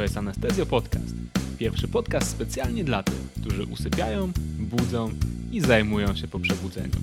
To 0.00 0.04
jest 0.04 0.16
Anestezjo 0.16 0.66
Podcast. 0.66 1.14
Pierwszy 1.58 1.88
podcast 1.88 2.30
specjalnie 2.30 2.84
dla 2.84 3.02
tych, 3.02 3.32
którzy 3.40 3.64
usypiają, 3.64 4.32
budzą 4.58 5.10
i 5.52 5.60
zajmują 5.60 6.16
się 6.16 6.28
po 6.28 6.38
przebudzeniu. 6.38 6.94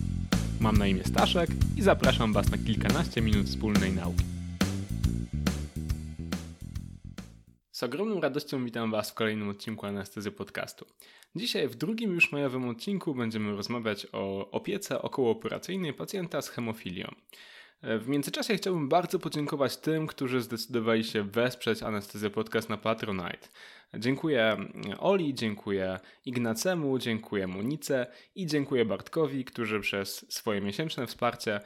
Mam 0.59 0.77
na 0.77 0.87
imię 0.87 1.03
Staszek 1.03 1.49
i 1.75 1.81
zapraszam 1.81 2.33
Was 2.33 2.51
na 2.51 2.57
kilkanaście 2.57 3.21
minut 3.21 3.47
wspólnej 3.47 3.93
nauki. 3.93 4.23
Z 7.71 7.83
ogromną 7.83 8.21
radością 8.21 8.65
witam 8.65 8.91
Was 8.91 9.11
w 9.11 9.13
kolejnym 9.13 9.49
odcinku 9.49 9.85
Anestezjo 9.85 10.31
Podcastu. 10.31 10.85
Dzisiaj 11.35 11.67
w 11.67 11.75
drugim 11.75 12.13
już 12.13 12.31
majowym 12.31 12.69
odcinku 12.69 13.15
będziemy 13.15 13.55
rozmawiać 13.55 14.07
o 14.11 14.51
opiece 14.51 15.01
okołooperacyjnej 15.01 15.93
pacjenta 15.93 16.41
z 16.41 16.49
hemofilią. 16.49 17.15
W 17.83 18.07
międzyczasie 18.07 18.55
chciałbym 18.55 18.89
bardzo 18.89 19.19
podziękować 19.19 19.77
tym, 19.77 20.07
którzy 20.07 20.41
zdecydowali 20.41 21.03
się 21.03 21.23
wesprzeć 21.23 21.83
Anestezję 21.83 22.29
Podcast 22.29 22.69
na 22.69 22.77
Patronite. 22.77 23.47
Dziękuję 23.93 24.57
Oli, 24.99 25.33
dziękuję 25.33 25.99
Ignacemu, 26.25 26.99
dziękuję 26.99 27.47
Monice 27.47 28.07
i 28.35 28.45
dziękuję 28.45 28.85
Bartkowi, 28.85 29.45
którzy 29.45 29.79
przez 29.79 30.33
swoje 30.33 30.61
miesięczne 30.61 31.07
wsparcie 31.07 31.59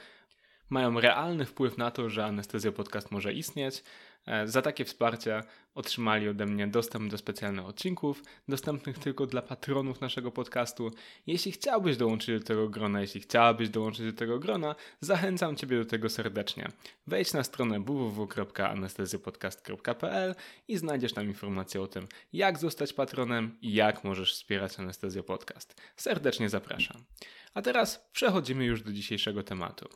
mają 0.70 1.00
realny 1.00 1.45
wpływ 1.45 1.77
na 1.77 1.91
to, 1.91 2.09
że 2.09 2.25
Anestezja 2.25 2.72
Podcast 2.72 3.12
może 3.12 3.34
istnieć. 3.34 3.84
E, 4.25 4.48
za 4.48 4.61
takie 4.61 4.85
wsparcie 4.85 5.43
otrzymali 5.75 6.30
ode 6.30 6.45
mnie 6.45 6.67
dostęp 6.67 7.11
do 7.11 7.17
specjalnych 7.17 7.66
odcinków, 7.66 8.23
dostępnych 8.47 8.99
tylko 8.99 9.25
dla 9.25 9.41
patronów 9.41 10.02
naszego 10.02 10.31
podcastu. 10.31 10.91
Jeśli 11.27 11.52
chciałbyś 11.52 11.97
dołączyć 11.97 12.39
do 12.39 12.45
tego 12.45 12.70
grona, 12.70 13.02
jeśli 13.02 13.21
chciałabyś 13.21 13.70
dołączyć 13.70 14.05
do 14.05 14.13
tego 14.13 14.39
grona, 14.39 14.75
zachęcam 15.02 15.55
Ciebie 15.55 15.77
do 15.77 15.85
tego 15.85 16.09
serdecznie. 16.09 16.67
Wejdź 17.07 17.34
na 17.34 17.44
stronę 17.44 17.80
www.anestezjopodcast.pl 17.80 20.35
i 20.67 20.77
znajdziesz 20.77 21.13
tam 21.13 21.28
informacje 21.28 21.81
o 21.81 21.88
tym, 21.88 22.08
jak 22.33 22.58
zostać 22.58 22.94
patronem 22.94 23.58
i 23.61 23.73
jak 23.73 24.03
możesz 24.03 24.33
wspierać 24.33 24.80
Anestezjo 24.80 25.23
Podcast. 25.23 25.81
Serdecznie 25.95 26.50
zapraszam. 26.50 27.03
A 27.53 27.61
teraz 27.61 28.09
przechodzimy 28.11 28.66
już 28.66 28.83
do 28.83 28.91
dzisiejszego 28.91 29.44
tematu. 29.44 29.89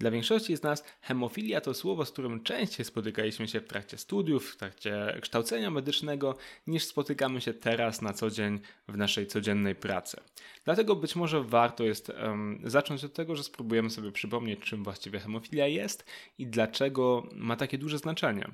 Dla 0.00 0.10
większości 0.10 0.56
z 0.56 0.62
nas 0.62 0.84
hemofilia 1.00 1.60
to 1.60 1.74
słowo, 1.74 2.04
z 2.04 2.12
którym 2.12 2.42
częściej 2.42 2.84
spotykaliśmy 2.84 3.48
się 3.48 3.60
w 3.60 3.66
trakcie 3.66 3.98
studiów, 3.98 4.50
w 4.50 4.56
trakcie 4.56 5.18
kształcenia 5.20 5.70
medycznego, 5.70 6.36
niż 6.66 6.84
spotykamy 6.84 7.40
się 7.40 7.54
teraz 7.54 8.02
na 8.02 8.12
co 8.12 8.30
dzień 8.30 8.60
w 8.88 8.96
naszej 8.96 9.26
codziennej 9.26 9.74
pracy. 9.74 10.20
Dlatego 10.64 10.96
być 10.96 11.16
może 11.16 11.42
warto 11.42 11.84
jest 11.84 12.08
um, 12.08 12.60
zacząć 12.64 13.04
od 13.04 13.14
tego, 13.14 13.36
że 13.36 13.44
spróbujemy 13.44 13.90
sobie 13.90 14.12
przypomnieć, 14.12 14.60
czym 14.60 14.84
właściwie 14.84 15.18
hemofilia 15.18 15.66
jest 15.66 16.04
i 16.38 16.46
dlaczego 16.46 17.28
ma 17.32 17.56
takie 17.56 17.78
duże 17.78 17.98
znaczenie. 17.98 18.50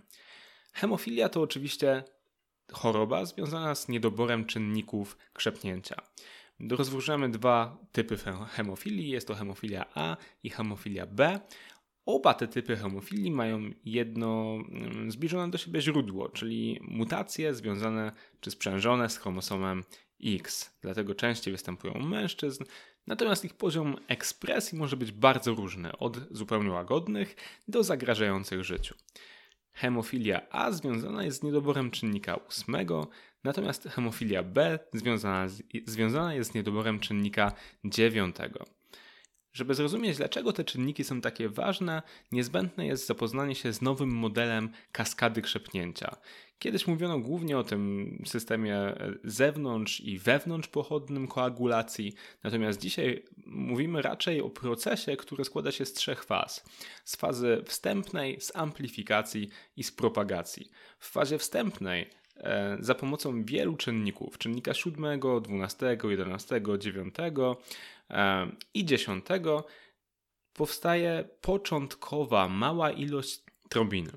Hemofilia 0.72 1.28
to 1.28 1.40
oczywiście 1.40 2.04
choroba 2.72 3.24
związana 3.24 3.74
z 3.74 3.88
niedoborem 3.88 4.44
czynników 4.44 5.16
krzepnięcia. 5.32 5.96
Rozróżniamy 6.60 7.28
dwa 7.28 7.78
typy 7.92 8.16
hemofilii. 8.48 9.08
Jest 9.08 9.28
to 9.28 9.34
hemofilia 9.34 9.86
A 9.94 10.16
i 10.42 10.50
hemofilia 10.50 11.06
B. 11.06 11.40
Oba 12.06 12.34
te 12.34 12.48
typy 12.48 12.76
hemofilii 12.76 13.30
mają 13.30 13.60
jedno 13.84 14.58
mm, 14.68 15.10
zbliżone 15.10 15.50
do 15.50 15.58
siebie 15.58 15.80
źródło, 15.80 16.28
czyli 16.28 16.80
mutacje 16.82 17.54
związane 17.54 18.12
czy 18.40 18.50
sprzężone 18.50 19.08
z 19.08 19.18
chromosomem 19.18 19.84
X. 20.24 20.78
Dlatego 20.80 21.14
częściej 21.14 21.52
występują 21.52 21.94
u 21.94 22.02
mężczyzn, 22.02 22.64
natomiast 23.06 23.44
ich 23.44 23.54
poziom 23.54 23.96
ekspresji 24.08 24.78
może 24.78 24.96
być 24.96 25.12
bardzo 25.12 25.54
różny, 25.54 25.98
od 25.98 26.16
zupełnie 26.30 26.70
łagodnych 26.70 27.36
do 27.68 27.82
zagrażających 27.82 28.64
życiu. 28.64 28.94
Hemofilia 29.72 30.48
A 30.50 30.72
związana 30.72 31.24
jest 31.24 31.40
z 31.40 31.42
niedoborem 31.42 31.90
czynnika 31.90 32.36
ósmego, 32.36 33.08
natomiast 33.44 33.88
hemofilia 33.88 34.42
B 34.42 34.78
związana, 34.92 35.48
z, 35.48 35.62
związana 35.86 36.34
jest 36.34 36.50
z 36.50 36.54
niedoborem 36.54 37.00
czynnika 37.00 37.52
dziewiątego. 37.84 38.64
Żeby 39.52 39.74
zrozumieć, 39.74 40.16
dlaczego 40.16 40.52
te 40.52 40.64
czynniki 40.64 41.04
są 41.04 41.20
takie 41.20 41.48
ważne, 41.48 42.02
niezbędne 42.32 42.86
jest 42.86 43.06
zapoznanie 43.06 43.54
się 43.54 43.72
z 43.72 43.82
nowym 43.82 44.10
modelem 44.10 44.70
kaskady 44.92 45.42
krzepnięcia. 45.42 46.16
Kiedyś 46.58 46.86
mówiono 46.86 47.18
głównie 47.18 47.58
o 47.58 47.64
tym 47.64 48.18
systemie 48.26 48.94
zewnątrz 49.24 50.00
i 50.00 50.18
wewnątrz 50.18 50.68
pochodnym 50.68 51.28
koagulacji, 51.28 52.14
natomiast 52.42 52.80
dzisiaj 52.80 53.24
mówimy 53.46 54.02
raczej 54.02 54.40
o 54.40 54.50
procesie, 54.50 55.16
który 55.16 55.44
składa 55.44 55.72
się 55.72 55.84
z 55.84 55.92
trzech 55.92 56.24
faz. 56.24 56.64
Z 57.04 57.16
fazy 57.16 57.62
wstępnej, 57.66 58.40
z 58.40 58.56
amplifikacji 58.56 59.48
i 59.76 59.84
z 59.84 59.92
propagacji. 59.92 60.70
W 60.98 61.08
fazie 61.08 61.38
wstępnej 61.38 62.10
za 62.80 62.94
pomocą 62.94 63.44
wielu 63.44 63.76
czynników, 63.76 64.38
czynnika 64.38 64.74
7, 64.74 65.20
12, 65.40 65.98
11, 66.04 66.60
9 66.78 67.14
i 68.74 68.84
10, 68.84 69.24
powstaje 70.52 71.28
początkowa 71.40 72.48
mała 72.48 72.90
ilość 72.90 73.42
trombiny. 73.68 74.12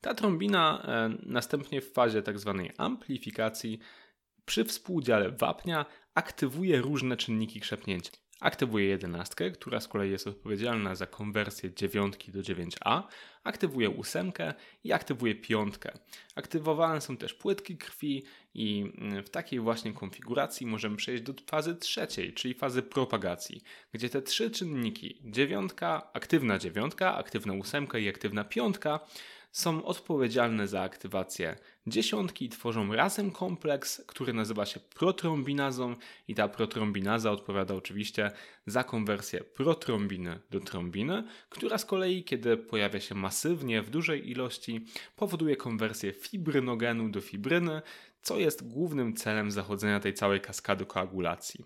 Ta 0.00 0.14
trombina 0.14 0.82
e, 0.82 1.10
następnie 1.26 1.80
w 1.80 1.92
fazie 1.92 2.22
tzw. 2.22 2.62
Tak 2.66 2.74
amplifikacji 2.80 3.78
przy 4.44 4.64
współudziale 4.64 5.30
wapnia 5.30 5.86
aktywuje 6.14 6.80
różne 6.80 7.16
czynniki 7.16 7.60
krzepnięcia. 7.60 8.12
Aktywuje 8.40 8.86
jedenastkę, 8.86 9.50
która 9.50 9.80
z 9.80 9.88
kolei 9.88 10.10
jest 10.10 10.26
odpowiedzialna 10.26 10.94
za 10.94 11.06
konwersję 11.06 11.74
dziewiątki 11.74 12.32
do 12.32 12.40
9a, 12.40 13.02
aktywuje 13.44 13.90
ósemkę 13.90 14.54
i 14.84 14.92
aktywuje 14.92 15.34
piątkę. 15.34 15.98
Aktywowane 16.34 17.00
są 17.00 17.16
też 17.16 17.34
płytki 17.34 17.78
krwi 17.78 18.24
i 18.58 18.92
w 19.24 19.30
takiej 19.30 19.60
właśnie 19.60 19.92
konfiguracji 19.92 20.66
możemy 20.66 20.96
przejść 20.96 21.22
do 21.22 21.34
fazy 21.46 21.76
trzeciej, 21.76 22.32
czyli 22.32 22.54
fazy 22.54 22.82
propagacji, 22.82 23.60
gdzie 23.92 24.08
te 24.08 24.22
trzy 24.22 24.50
czynniki, 24.50 25.20
dziewiątka, 25.24 26.10
aktywna 26.12 26.58
dziewiątka, 26.58 27.16
aktywna 27.16 27.52
ósemka 27.52 27.98
i 27.98 28.08
aktywna 28.08 28.44
piątka 28.44 29.00
są 29.52 29.84
odpowiedzialne 29.84 30.68
za 30.68 30.80
aktywację 30.80 31.56
dziesiątki 31.86 32.44
i 32.44 32.48
tworzą 32.48 32.94
razem 32.94 33.30
kompleks, 33.30 34.02
który 34.06 34.32
nazywa 34.32 34.66
się 34.66 34.80
protrombinazą 34.80 35.96
i 36.28 36.34
ta 36.34 36.48
protrombinaza 36.48 37.30
odpowiada 37.30 37.74
oczywiście 37.74 38.30
za 38.66 38.84
konwersję 38.84 39.40
protrombiny 39.40 40.40
do 40.50 40.60
trombiny, 40.60 41.24
która 41.48 41.78
z 41.78 41.84
kolei, 41.84 42.24
kiedy 42.24 42.56
pojawia 42.56 43.00
się 43.00 43.14
masywnie 43.14 43.82
w 43.82 43.90
dużej 43.90 44.30
ilości, 44.30 44.86
powoduje 45.16 45.56
konwersję 45.56 46.12
fibrynogenu 46.12 47.08
do 47.08 47.20
fibryny, 47.20 47.82
co 48.28 48.38
jest 48.38 48.68
głównym 48.68 49.16
celem 49.16 49.50
zachodzenia 49.50 50.00
tej 50.00 50.14
całej 50.14 50.40
kaskady 50.40 50.86
koagulacji. 50.86 51.64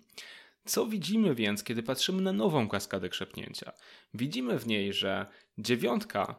Co 0.65 0.85
widzimy 0.85 1.35
więc, 1.35 1.63
kiedy 1.63 1.83
patrzymy 1.83 2.21
na 2.21 2.33
nową 2.33 2.69
kaskadę 2.69 3.09
krzepnięcia? 3.09 3.71
Widzimy 4.13 4.59
w 4.59 4.67
niej, 4.67 4.93
że 4.93 5.25
dziewiątka 5.57 6.35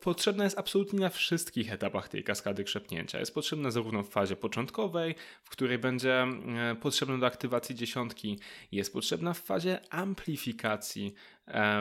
potrzebna 0.00 0.44
jest 0.44 0.58
absolutnie 0.58 1.00
na 1.00 1.08
wszystkich 1.08 1.72
etapach 1.72 2.08
tej 2.08 2.24
kaskady 2.24 2.64
krzepnięcia. 2.64 3.18
Jest 3.18 3.34
potrzebna 3.34 3.70
zarówno 3.70 4.02
w 4.02 4.08
fazie 4.08 4.36
początkowej, 4.36 5.14
w 5.44 5.50
której 5.50 5.78
będzie 5.78 6.22
e, 6.22 6.76
potrzebna 6.80 7.18
do 7.18 7.26
aktywacji 7.26 7.74
dziesiątki, 7.74 8.38
jest 8.72 8.92
potrzebna 8.92 9.34
w 9.34 9.38
fazie 9.38 9.80
amplifikacji, 9.90 11.14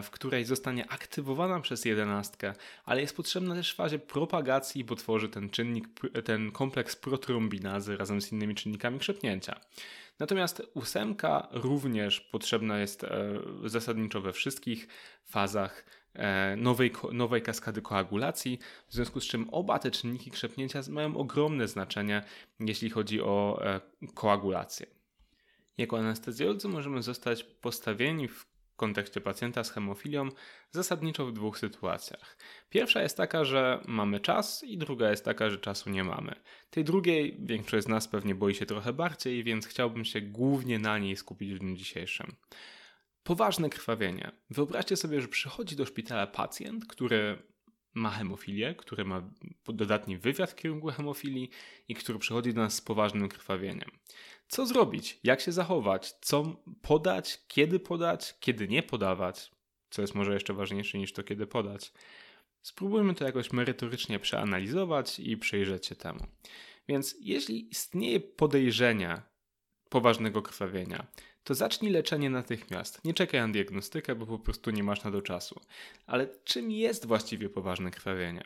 w 0.03 0.09
której 0.11 0.45
zostanie 0.45 0.89
aktywowana 0.89 1.59
przez 1.59 1.85
jedenastkę, 1.85 2.53
ale 2.85 3.01
jest 3.01 3.15
potrzebna 3.15 3.55
też 3.55 3.73
w 3.73 3.75
fazie 3.75 3.99
propagacji, 3.99 4.83
bo 4.83 4.95
tworzy 4.95 5.29
ten 5.29 5.49
czynnik, 5.49 5.87
ten 6.25 6.51
kompleks 6.51 6.95
protrombinazy 6.95 7.97
razem 7.97 8.21
z 8.21 8.31
innymi 8.31 8.55
czynnikami 8.55 8.99
krzepnięcia. 8.99 9.59
Natomiast 10.19 10.61
ósemka 10.73 11.47
również 11.51 12.21
potrzebna 12.21 12.79
jest 12.79 13.03
e, 13.03 13.09
zasadniczo 13.65 14.21
we 14.21 14.33
wszystkich 14.33 14.87
fazach 15.25 15.85
E, 16.15 16.55
nowej, 16.55 16.91
nowej 17.11 17.41
kaskady 17.41 17.81
koagulacji, 17.81 18.59
w 18.87 18.93
związku 18.93 19.19
z 19.19 19.27
czym 19.27 19.49
oba 19.49 19.79
te 19.79 19.91
czynniki 19.91 20.31
krzepnięcia 20.31 20.81
mają 20.89 21.17
ogromne 21.17 21.67
znaczenie, 21.67 22.23
jeśli 22.59 22.89
chodzi 22.89 23.21
o 23.21 23.59
e, 23.65 23.81
koagulację. 24.13 24.85
Jako 25.77 25.97
anestezjolodzy 25.97 26.67
możemy 26.67 27.01
zostać 27.03 27.43
postawieni 27.43 28.27
w 28.27 28.45
kontekście 28.75 29.21
pacjenta 29.21 29.63
z 29.63 29.71
hemofilią 29.71 30.29
zasadniczo 30.71 31.25
w 31.25 31.33
dwóch 31.33 31.59
sytuacjach. 31.59 32.37
Pierwsza 32.69 33.01
jest 33.01 33.17
taka, 33.17 33.43
że 33.43 33.81
mamy 33.87 34.19
czas, 34.19 34.63
i 34.63 34.77
druga 34.77 35.11
jest 35.11 35.25
taka, 35.25 35.49
że 35.49 35.57
czasu 35.57 35.89
nie 35.89 36.03
mamy. 36.03 36.35
Tej 36.69 36.83
drugiej 36.83 37.37
większość 37.39 37.85
z 37.85 37.89
nas 37.89 38.07
pewnie 38.07 38.35
boi 38.35 38.55
się 38.55 38.65
trochę 38.65 38.93
bardziej, 38.93 39.43
więc 39.43 39.67
chciałbym 39.67 40.05
się 40.05 40.21
głównie 40.21 40.79
na 40.79 40.99
niej 40.99 41.15
skupić 41.15 41.53
w 41.53 41.59
dniu 41.59 41.75
dzisiejszym. 41.75 42.35
Poważne 43.23 43.69
krwawienie. 43.69 44.31
Wyobraźcie 44.49 44.95
sobie, 44.95 45.21
że 45.21 45.27
przychodzi 45.27 45.75
do 45.75 45.85
szpitala 45.85 46.27
pacjent, 46.27 46.85
który 46.87 47.37
ma 47.95 48.09
hemofilię, 48.09 48.75
który 48.75 49.05
ma 49.05 49.29
dodatni 49.67 50.17
wywiad 50.17 50.51
w 50.51 50.55
kierunku 50.55 50.87
hemofilii 50.87 51.49
i 51.87 51.95
który 51.95 52.19
przychodzi 52.19 52.53
do 52.53 52.61
nas 52.61 52.73
z 52.75 52.81
poważnym 52.81 53.29
krwawieniem. 53.29 53.89
Co 54.47 54.65
zrobić? 54.65 55.19
Jak 55.23 55.41
się 55.41 55.51
zachować? 55.51 56.11
Co 56.21 56.63
podać? 56.81 57.39
Kiedy 57.47 57.79
podać? 57.79 58.35
Kiedy 58.39 58.67
nie 58.67 58.83
podawać? 58.83 59.51
Co 59.89 60.01
jest 60.01 60.15
może 60.15 60.33
jeszcze 60.33 60.53
ważniejsze 60.53 60.97
niż 60.97 61.13
to, 61.13 61.23
kiedy 61.23 61.47
podać. 61.47 61.93
Spróbujmy 62.61 63.15
to 63.15 63.25
jakoś 63.25 63.53
merytorycznie 63.53 64.19
przeanalizować 64.19 65.19
i 65.19 65.37
przyjrzeć 65.37 65.85
się 65.85 65.95
temu. 65.95 66.27
Więc 66.87 67.15
jeśli 67.19 67.71
istnieje 67.71 68.19
podejrzenie 68.19 69.21
poważnego 69.89 70.41
krwawienia, 70.41 71.07
to 71.45 71.55
zacznij 71.55 71.91
leczenie 71.91 72.29
natychmiast. 72.29 73.05
Nie 73.05 73.13
czekaj 73.13 73.41
na 73.41 73.47
diagnostykę, 73.47 74.15
bo 74.15 74.25
po 74.25 74.39
prostu 74.39 74.71
nie 74.71 74.83
masz 74.83 75.03
na 75.03 75.11
to 75.11 75.21
czasu. 75.21 75.59
Ale 76.07 76.27
czym 76.43 76.71
jest 76.71 77.05
właściwie 77.05 77.49
poważne 77.49 77.91
krwawienie? 77.91 78.43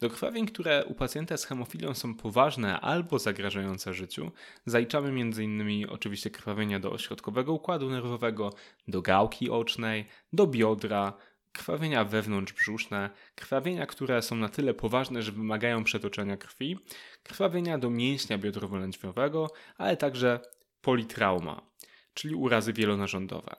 Do 0.00 0.10
krwawień, 0.10 0.46
które 0.46 0.84
u 0.84 0.94
pacjenta 0.94 1.36
z 1.36 1.44
hemofilią 1.44 1.94
są 1.94 2.14
poważne 2.14 2.80
albo 2.80 3.18
zagrażające 3.18 3.94
życiu, 3.94 4.30
zaliczamy 4.66 5.08
m.in. 5.08 5.86
oczywiście 5.90 6.30
krwawienia 6.30 6.80
do 6.80 6.92
ośrodkowego 6.92 7.52
układu 7.52 7.90
nerwowego, 7.90 8.52
do 8.88 9.02
gałki 9.02 9.50
ocznej, 9.50 10.06
do 10.32 10.46
biodra, 10.46 11.12
krwawienia 11.52 12.04
wewnątrzbrzuszne, 12.04 13.10
krwawienia, 13.34 13.86
które 13.86 14.22
są 14.22 14.36
na 14.36 14.48
tyle 14.48 14.74
poważne, 14.74 15.22
że 15.22 15.32
wymagają 15.32 15.84
przetoczenia 15.84 16.36
krwi, 16.36 16.78
krwawienia 17.22 17.78
do 17.78 17.90
mięśnia 17.90 18.38
biodrowo-lędźwiowego, 18.38 19.46
ale 19.78 19.96
także 19.96 20.40
politrauma 20.80 21.70
czyli 22.14 22.34
urazy 22.34 22.72
wielonarządowe. 22.72 23.56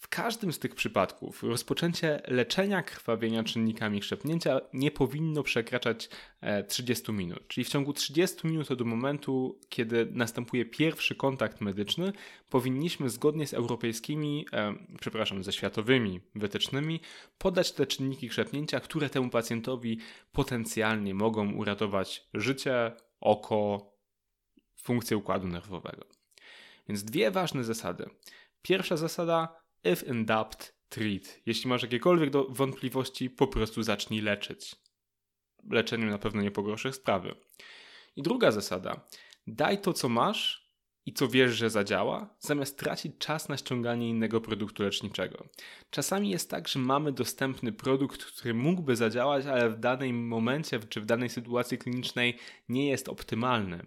W 0.00 0.08
każdym 0.08 0.52
z 0.52 0.58
tych 0.58 0.74
przypadków 0.74 1.42
rozpoczęcie 1.42 2.22
leczenia 2.28 2.82
krwawienia 2.82 3.44
czynnikami 3.44 4.00
krzepnięcia 4.00 4.60
nie 4.72 4.90
powinno 4.90 5.42
przekraczać 5.42 6.08
30 6.68 7.10
e, 7.10 7.14
minut. 7.14 7.48
Czyli 7.48 7.64
w 7.64 7.68
ciągu 7.68 7.92
30 7.92 8.46
minut 8.46 8.70
od 8.70 8.82
momentu, 8.82 9.60
kiedy 9.68 10.08
następuje 10.12 10.64
pierwszy 10.64 11.14
kontakt 11.14 11.60
medyczny, 11.60 12.12
powinniśmy 12.50 13.10
zgodnie 13.10 13.46
z 13.46 13.54
europejskimi, 13.54 14.46
e, 14.52 14.74
przepraszam, 15.00 15.44
ze 15.44 15.52
światowymi 15.52 16.20
wytycznymi 16.34 17.00
podać 17.38 17.72
te 17.72 17.86
czynniki 17.86 18.28
krzepnięcia, 18.28 18.80
które 18.80 19.10
temu 19.10 19.30
pacjentowi 19.30 19.98
potencjalnie 20.32 21.14
mogą 21.14 21.52
uratować 21.52 22.28
życie, 22.34 22.92
oko, 23.20 23.92
funkcję 24.76 25.16
układu 25.16 25.48
nerwowego. 25.48 26.19
Więc 26.90 27.04
dwie 27.04 27.30
ważne 27.30 27.64
zasady. 27.64 28.10
Pierwsza 28.62 28.96
zasada, 28.96 29.60
if 29.84 30.06
in 30.06 30.24
doubt, 30.24 30.74
treat. 30.88 31.40
Jeśli 31.46 31.68
masz 31.70 31.82
jakiekolwiek 31.82 32.32
wątpliwości, 32.48 33.30
po 33.30 33.46
prostu 33.46 33.82
zacznij 33.82 34.20
leczyć. 34.20 34.76
Leczeniem 35.70 36.10
na 36.10 36.18
pewno 36.18 36.42
nie 36.42 36.50
pogorszysz 36.50 36.94
sprawy. 36.94 37.34
I 38.16 38.22
druga 38.22 38.50
zasada, 38.50 39.06
daj 39.46 39.80
to, 39.80 39.92
co 39.92 40.08
masz 40.08 40.70
i 41.06 41.12
co 41.12 41.28
wiesz, 41.28 41.52
że 41.52 41.70
zadziała, 41.70 42.34
zamiast 42.38 42.78
tracić 42.78 43.12
czas 43.18 43.48
na 43.48 43.56
ściąganie 43.56 44.08
innego 44.08 44.40
produktu 44.40 44.82
leczniczego. 44.82 45.48
Czasami 45.90 46.30
jest 46.30 46.50
tak, 46.50 46.68
że 46.68 46.78
mamy 46.78 47.12
dostępny 47.12 47.72
produkt, 47.72 48.24
który 48.24 48.54
mógłby 48.54 48.96
zadziałać, 48.96 49.46
ale 49.46 49.70
w 49.70 49.80
danym 49.80 50.28
momencie 50.28 50.80
czy 50.80 51.00
w 51.00 51.06
danej 51.06 51.28
sytuacji 51.28 51.78
klinicznej 51.78 52.38
nie 52.68 52.88
jest 52.88 53.08
optymalny. 53.08 53.86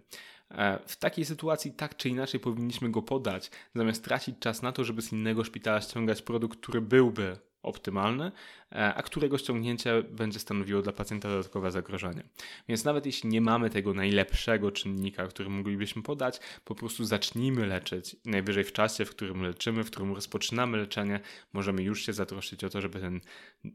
E, 0.53 0.79
w 0.85 0.95
takiej 0.95 1.25
sytuacji 1.25 1.71
tak 1.71 1.97
czy 1.97 2.09
inaczej 2.09 2.39
powinniśmy 2.39 2.91
go 2.91 3.01
podać, 3.01 3.51
zamiast 3.75 4.03
tracić 4.03 4.35
czas 4.39 4.61
na 4.61 4.71
to, 4.71 4.83
żeby 4.83 5.01
z 5.01 5.11
innego 5.11 5.44
szpitala 5.44 5.81
ściągać 5.81 6.21
produkt, 6.21 6.59
który 6.59 6.81
byłby 6.81 7.38
optymalny, 7.63 8.31
e, 8.71 8.94
a 8.94 9.03
którego 9.03 9.38
ściągnięcie 9.38 10.03
będzie 10.03 10.39
stanowiło 10.39 10.81
dla 10.81 10.94
pacjenta 10.94 11.29
dodatkowe 11.29 11.71
zagrożenie. 11.71 12.23
Więc 12.67 12.83
nawet 12.85 13.05
jeśli 13.05 13.29
nie 13.29 13.41
mamy 13.41 13.69
tego 13.69 13.94
najlepszego 13.94 14.71
czynnika, 14.71 15.27
który 15.27 15.50
moglibyśmy 15.50 16.03
podać, 16.03 16.39
po 16.65 16.75
prostu 16.75 17.05
zacznijmy 17.05 17.65
leczyć. 17.65 18.15
Najwyżej 18.25 18.63
w 18.63 18.71
czasie, 18.71 19.05
w 19.05 19.09
którym 19.09 19.41
leczymy, 19.41 19.83
w 19.83 19.91
którym 19.91 20.13
rozpoczynamy 20.15 20.77
leczenie, 20.77 21.19
możemy 21.53 21.83
już 21.83 22.05
się 22.05 22.13
zatroszczyć 22.13 22.63
o 22.63 22.69
to, 22.69 22.81
żeby 22.81 23.00
ten 23.00 23.21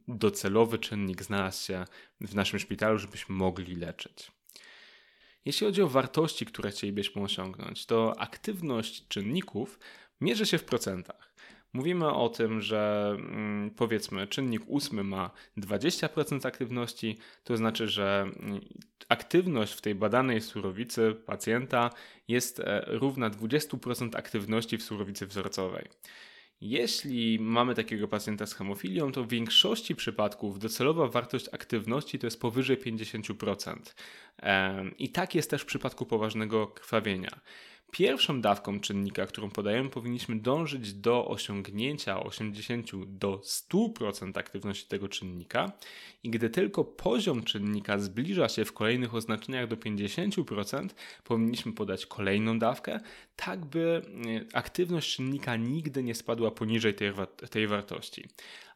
docelowy 0.08 0.78
czynnik 0.78 1.22
znalazł 1.22 1.66
się 1.66 1.84
w 2.20 2.34
naszym 2.34 2.58
szpitalu, 2.58 2.98
żebyśmy 2.98 3.34
mogli 3.34 3.76
leczyć. 3.76 4.37
Jeśli 5.48 5.66
chodzi 5.66 5.82
o 5.82 5.88
wartości, 5.88 6.46
które 6.46 6.70
chcielibyśmy 6.70 7.22
osiągnąć, 7.22 7.86
to 7.86 8.20
aktywność 8.20 9.08
czynników 9.08 9.78
mierzy 10.20 10.46
się 10.46 10.58
w 10.58 10.64
procentach. 10.64 11.34
Mówimy 11.72 12.12
o 12.12 12.28
tym, 12.28 12.60
że 12.60 13.14
mm, 13.18 13.70
powiedzmy 13.70 14.26
czynnik 14.26 14.62
ósmy 14.66 15.04
ma 15.04 15.30
20% 15.58 16.46
aktywności, 16.46 17.18
to 17.44 17.56
znaczy, 17.56 17.88
że 17.88 18.30
mm, 18.36 18.60
aktywność 19.08 19.72
w 19.72 19.80
tej 19.80 19.94
badanej 19.94 20.40
surowicy 20.40 21.14
pacjenta 21.26 21.90
jest 22.28 22.60
e, 22.60 22.84
równa 22.86 23.30
20% 23.30 24.16
aktywności 24.16 24.78
w 24.78 24.82
surowicy 24.82 25.26
wzorcowej. 25.26 25.88
Jeśli 26.60 27.38
mamy 27.40 27.74
takiego 27.74 28.08
pacjenta 28.08 28.46
z 28.46 28.54
hemofilią, 28.54 29.12
to 29.12 29.24
w 29.24 29.28
większości 29.28 29.94
przypadków 29.94 30.58
docelowa 30.58 31.06
wartość 31.06 31.48
aktywności 31.52 32.18
to 32.18 32.26
jest 32.26 32.40
powyżej 32.40 32.78
50%. 32.78 33.76
I 34.98 35.08
tak 35.08 35.34
jest 35.34 35.50
też 35.50 35.62
w 35.62 35.66
przypadku 35.66 36.06
poważnego 36.06 36.66
krwawienia. 36.66 37.40
Pierwszą 37.92 38.40
dawką 38.40 38.80
czynnika, 38.80 39.26
którą 39.26 39.50
podajemy, 39.50 39.90
powinniśmy 39.90 40.36
dążyć 40.36 40.92
do 40.92 41.28
osiągnięcia 41.28 42.20
80 42.20 42.90
do 43.06 43.36
100% 43.36 44.38
aktywności 44.38 44.88
tego 44.88 45.08
czynnika 45.08 45.72
i 46.22 46.30
gdy 46.30 46.50
tylko 46.50 46.84
poziom 46.84 47.42
czynnika 47.42 47.98
zbliża 47.98 48.48
się 48.48 48.64
w 48.64 48.72
kolejnych 48.72 49.14
oznaczeniach 49.14 49.68
do 49.68 49.76
50%, 49.76 50.88
powinniśmy 51.24 51.72
podać 51.72 52.06
kolejną 52.06 52.58
dawkę, 52.58 53.00
tak 53.36 53.64
by 53.64 54.02
e, 54.52 54.56
aktywność 54.56 55.16
czynnika 55.16 55.56
nigdy 55.56 56.02
nie 56.02 56.14
spadła 56.14 56.50
poniżej 56.50 56.94
tej, 56.94 57.12
tej 57.50 57.66
wartości. 57.66 58.24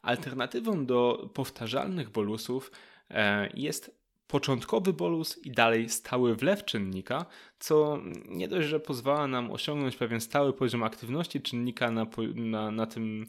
Alternatywą 0.01 0.85
do 0.85 1.29
powtarzalnych 1.33 2.09
bolusów 2.09 2.71
e, 3.09 3.49
jest 3.53 4.02
początkowy 4.27 4.93
bolus 4.93 5.37
i 5.45 5.51
dalej 5.51 5.89
stały 5.89 6.35
wlew 6.35 6.65
czynnika, 6.65 7.25
co 7.59 7.99
nie 8.25 8.47
dość, 8.47 8.67
że 8.67 8.79
pozwala 8.79 9.27
nam 9.27 9.51
osiągnąć 9.51 9.95
pewien 9.95 10.21
stały 10.21 10.53
poziom 10.53 10.83
aktywności 10.83 11.41
czynnika 11.41 11.91
na, 11.91 12.07
na, 12.35 12.71
na 12.71 12.85
tym 12.85 13.25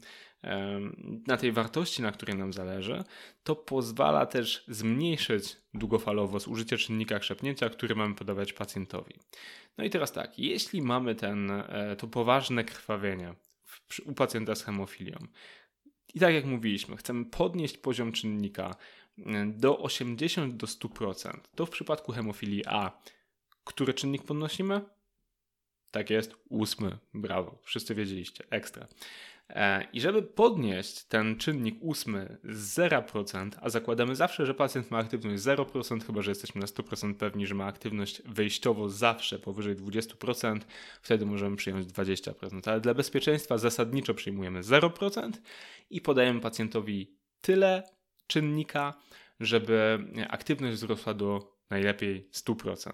na 1.27 1.37
tej 1.37 1.51
wartości, 1.51 2.01
na 2.01 2.11
której 2.11 2.35
nam 2.37 2.53
zależy, 2.53 3.03
to 3.43 3.55
pozwala 3.55 4.25
też 4.25 4.63
zmniejszyć 4.67 5.57
długofalowo 5.73 6.39
zużycie 6.39 6.77
czynnika 6.77 7.19
krzepnięcia, 7.19 7.69
który 7.69 7.95
mamy 7.95 8.15
podawać 8.15 8.53
pacjentowi. 8.53 9.13
No 9.77 9.83
i 9.83 9.89
teraz 9.89 10.11
tak, 10.11 10.39
jeśli 10.39 10.81
mamy 10.81 11.15
ten, 11.15 11.51
e, 11.51 11.95
to 11.95 12.07
poważne 12.07 12.63
krwawienie 12.63 13.35
u 14.05 14.13
pacjenta 14.13 14.55
z 14.55 14.63
hemofilią, 14.63 15.17
i 16.13 16.19
tak 16.19 16.33
jak 16.33 16.45
mówiliśmy, 16.45 16.97
chcemy 16.97 17.25
podnieść 17.25 17.77
poziom 17.77 18.11
czynnika 18.11 18.75
do 19.45 19.79
80 19.79 20.55
do 20.55 20.67
100%. 20.67 21.39
To 21.55 21.65
w 21.65 21.69
przypadku 21.69 22.11
hemofilii 22.11 22.65
A. 22.65 22.91
Który 23.63 23.93
czynnik 23.93 24.23
podnosimy? 24.23 24.81
Tak 25.91 26.09
jest, 26.09 26.35
ósmy. 26.49 26.97
Brawo, 27.13 27.57
wszyscy 27.63 27.95
wiedzieliście, 27.95 28.43
ekstra. 28.49 28.87
E, 29.49 29.87
I 29.93 30.01
żeby 30.01 30.23
podnieść 30.23 31.03
ten 31.03 31.37
czynnik 31.37 31.75
ósmy 31.81 32.37
z 32.43 32.75
0%, 32.75 33.49
a 33.61 33.69
zakładamy 33.69 34.15
zawsze, 34.15 34.45
że 34.45 34.53
pacjent 34.53 34.91
ma 34.91 34.97
aktywność 34.97 35.43
0%, 35.43 36.05
chyba 36.05 36.21
że 36.21 36.31
jesteśmy 36.31 36.61
na 36.61 36.67
100% 36.67 37.15
pewni, 37.15 37.47
że 37.47 37.55
ma 37.55 37.65
aktywność 37.65 38.21
wyjściowo 38.25 38.89
zawsze 38.89 39.39
powyżej 39.39 39.75
20%, 39.75 40.59
wtedy 41.01 41.25
możemy 41.25 41.55
przyjąć 41.55 41.87
20%, 41.87 42.69
ale 42.69 42.81
dla 42.81 42.93
bezpieczeństwa 42.93 43.57
zasadniczo 43.57 44.13
przyjmujemy 44.13 44.61
0% 44.61 45.31
i 45.89 46.01
podajemy 46.01 46.41
pacjentowi 46.41 47.15
tyle 47.41 47.83
czynnika, 48.27 48.93
żeby 49.39 49.99
aktywność 50.29 50.75
wzrosła 50.75 51.13
do 51.13 51.57
najlepiej 51.69 52.29
100%. 52.33 52.91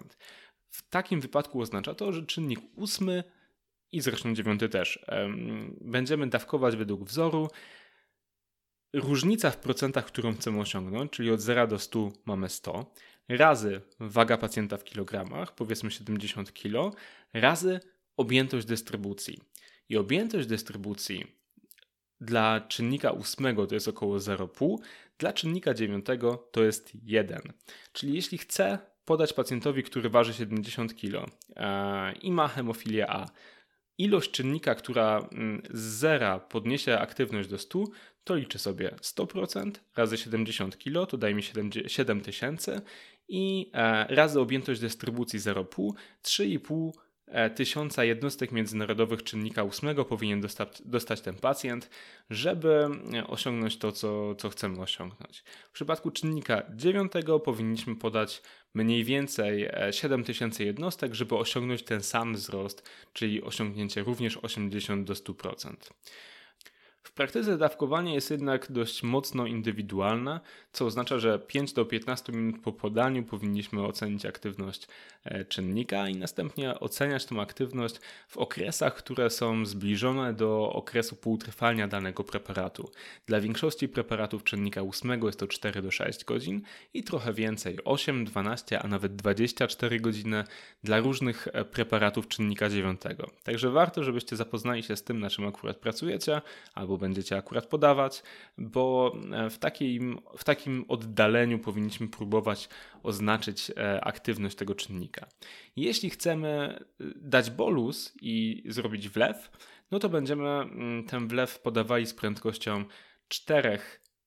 W 0.70 0.88
takim 0.88 1.20
wypadku 1.20 1.60
oznacza 1.60 1.94
to, 1.94 2.12
że 2.12 2.26
czynnik 2.26 2.60
ósmy 2.76 3.24
i 3.92 4.00
zresztą 4.00 4.34
dziewiąty 4.34 4.68
też 4.68 5.04
będziemy 5.80 6.26
dawkować 6.26 6.76
według 6.76 7.04
wzoru. 7.04 7.48
Różnica 8.92 9.50
w 9.50 9.56
procentach, 9.56 10.06
którą 10.06 10.34
chcemy 10.34 10.60
osiągnąć, 10.60 11.12
czyli 11.12 11.30
od 11.30 11.40
0 11.40 11.66
do 11.66 11.78
100 11.78 12.12
mamy 12.24 12.48
100, 12.48 12.94
razy 13.28 13.80
waga 14.00 14.38
pacjenta 14.38 14.76
w 14.76 14.84
kilogramach, 14.84 15.54
powiedzmy 15.54 15.90
70 15.90 16.52
kg, 16.52 16.96
razy 17.32 17.80
objętość 18.16 18.66
dystrybucji. 18.66 19.38
I 19.88 19.96
objętość 19.96 20.46
dystrybucji 20.48 21.26
dla 22.20 22.60
czynnika 22.60 23.10
ósmego 23.10 23.66
to 23.66 23.74
jest 23.74 23.88
około 23.88 24.16
0,5, 24.16 24.76
dla 25.22 25.32
czynnika 25.32 25.74
dziewiątego 25.74 26.48
to 26.52 26.64
jest 26.64 26.92
1. 27.02 27.40
Czyli 27.92 28.14
jeśli 28.14 28.38
chcę 28.38 28.78
podać 29.04 29.32
pacjentowi, 29.32 29.82
który 29.82 30.10
waży 30.10 30.34
70 30.34 30.94
kg 30.94 31.30
e, 31.56 32.12
i 32.12 32.32
ma 32.32 32.48
hemofilię 32.48 33.10
A, 33.10 33.30
ilość 33.98 34.30
czynnika, 34.30 34.74
która 34.74 35.28
mm, 35.32 35.62
z 35.70 35.80
zera 35.80 36.38
podniesie 36.38 36.98
aktywność 36.98 37.48
do 37.48 37.58
100, 37.58 37.84
to 38.24 38.34
liczę 38.34 38.58
sobie 38.58 38.90
100% 38.90 39.70
razy 39.96 40.16
70 40.18 40.78
kg, 40.78 41.10
to 41.10 41.16
daje 41.16 41.34
mi 41.34 41.42
7000 41.86 42.80
i 43.28 43.70
e, 43.74 44.06
razy 44.14 44.40
objętość 44.40 44.80
dystrybucji 44.80 45.38
0,5, 45.38 45.92
3,5 46.22 46.90
1000 47.54 47.96
jednostek 47.96 48.52
międzynarodowych 48.52 49.22
czynnika 49.22 49.64
ósmego 49.64 50.04
powinien 50.04 50.40
dostać, 50.40 50.82
dostać 50.84 51.20
ten 51.20 51.34
pacjent, 51.34 51.90
żeby 52.30 52.86
osiągnąć 53.26 53.78
to, 53.78 53.92
co, 53.92 54.34
co 54.34 54.50
chcemy 54.50 54.80
osiągnąć. 54.80 55.44
W 55.68 55.72
przypadku 55.72 56.10
czynnika 56.10 56.62
dziewiątego 56.76 57.40
powinniśmy 57.40 57.96
podać 57.96 58.42
mniej 58.74 59.04
więcej 59.04 59.68
7000 59.90 60.64
jednostek, 60.64 61.14
żeby 61.14 61.36
osiągnąć 61.36 61.82
ten 61.82 62.02
sam 62.02 62.34
wzrost, 62.34 62.90
czyli 63.12 63.42
osiągnięcie 63.42 64.02
również 64.02 64.36
80 64.36 65.06
do 65.06 65.14
100%. 65.14 65.74
W 67.02 67.12
praktyce 67.12 67.58
dawkowanie 67.58 68.14
jest 68.14 68.30
jednak 68.30 68.72
dość 68.72 69.02
mocno 69.02 69.46
indywidualne, 69.46 70.40
co 70.72 70.86
oznacza, 70.86 71.18
że 71.18 71.38
5 71.38 71.72
do 71.72 71.84
15 71.84 72.32
minut 72.32 72.62
po 72.62 72.72
podaniu 72.72 73.22
powinniśmy 73.22 73.86
ocenić 73.86 74.26
aktywność 74.26 74.86
e, 75.24 75.44
czynnika 75.44 76.08
i 76.08 76.16
następnie 76.16 76.80
oceniać 76.80 77.26
tą 77.26 77.40
aktywność 77.40 77.94
w 78.28 78.36
okresach, 78.36 78.94
które 78.94 79.30
są 79.30 79.66
zbliżone 79.66 80.34
do 80.34 80.72
okresu 80.72 81.16
półtrwania 81.16 81.88
danego 81.88 82.24
preparatu. 82.24 82.90
Dla 83.26 83.40
większości 83.40 83.88
preparatów 83.88 84.44
czynnika 84.44 84.82
8 84.82 85.22
jest 85.22 85.38
to 85.38 85.46
4 85.46 85.82
do 85.82 85.90
6 85.90 86.24
godzin 86.24 86.62
i 86.94 87.04
trochę 87.04 87.32
więcej 87.32 87.78
8, 87.84 88.24
12, 88.24 88.80
a 88.80 88.88
nawet 88.88 89.16
24 89.16 90.00
godziny 90.00 90.44
dla 90.84 91.00
różnych 91.00 91.48
e, 91.52 91.64
preparatów 91.64 92.28
czynnika 92.28 92.68
9. 92.68 93.00
Także 93.42 93.70
warto, 93.70 94.04
żebyście 94.04 94.36
zapoznali 94.36 94.82
się 94.82 94.96
z 94.96 95.02
tym, 95.02 95.20
na 95.20 95.30
czym 95.30 95.46
akurat 95.46 95.76
pracujecie, 95.76 96.42
albo 96.74 96.91
będziecie 96.98 97.36
akurat 97.36 97.66
podawać, 97.66 98.22
bo 98.58 99.14
e, 99.32 99.50
w 99.50 99.58
takim, 99.58 100.18
w 100.36 100.44
takim 100.44 100.84
oddaleniu 100.88 101.58
powinniśmy 101.58 102.08
próbować 102.08 102.68
oznaczyć 103.02 103.70
e, 103.70 104.04
aktywność 104.04 104.56
tego 104.56 104.74
czynnika. 104.74 105.26
Jeśli 105.76 106.10
chcemy 106.10 106.48
e, 106.48 107.04
dać 107.16 107.50
bolus 107.50 108.12
i 108.20 108.62
zrobić 108.66 109.08
wlew, 109.08 109.50
no 109.90 109.98
to 109.98 110.08
będziemy 110.08 110.48
mm, 110.48 111.04
ten 111.04 111.28
wlew 111.28 111.60
podawali 111.60 112.06
z 112.06 112.14
prędkością 112.14 112.84
4 113.28 113.78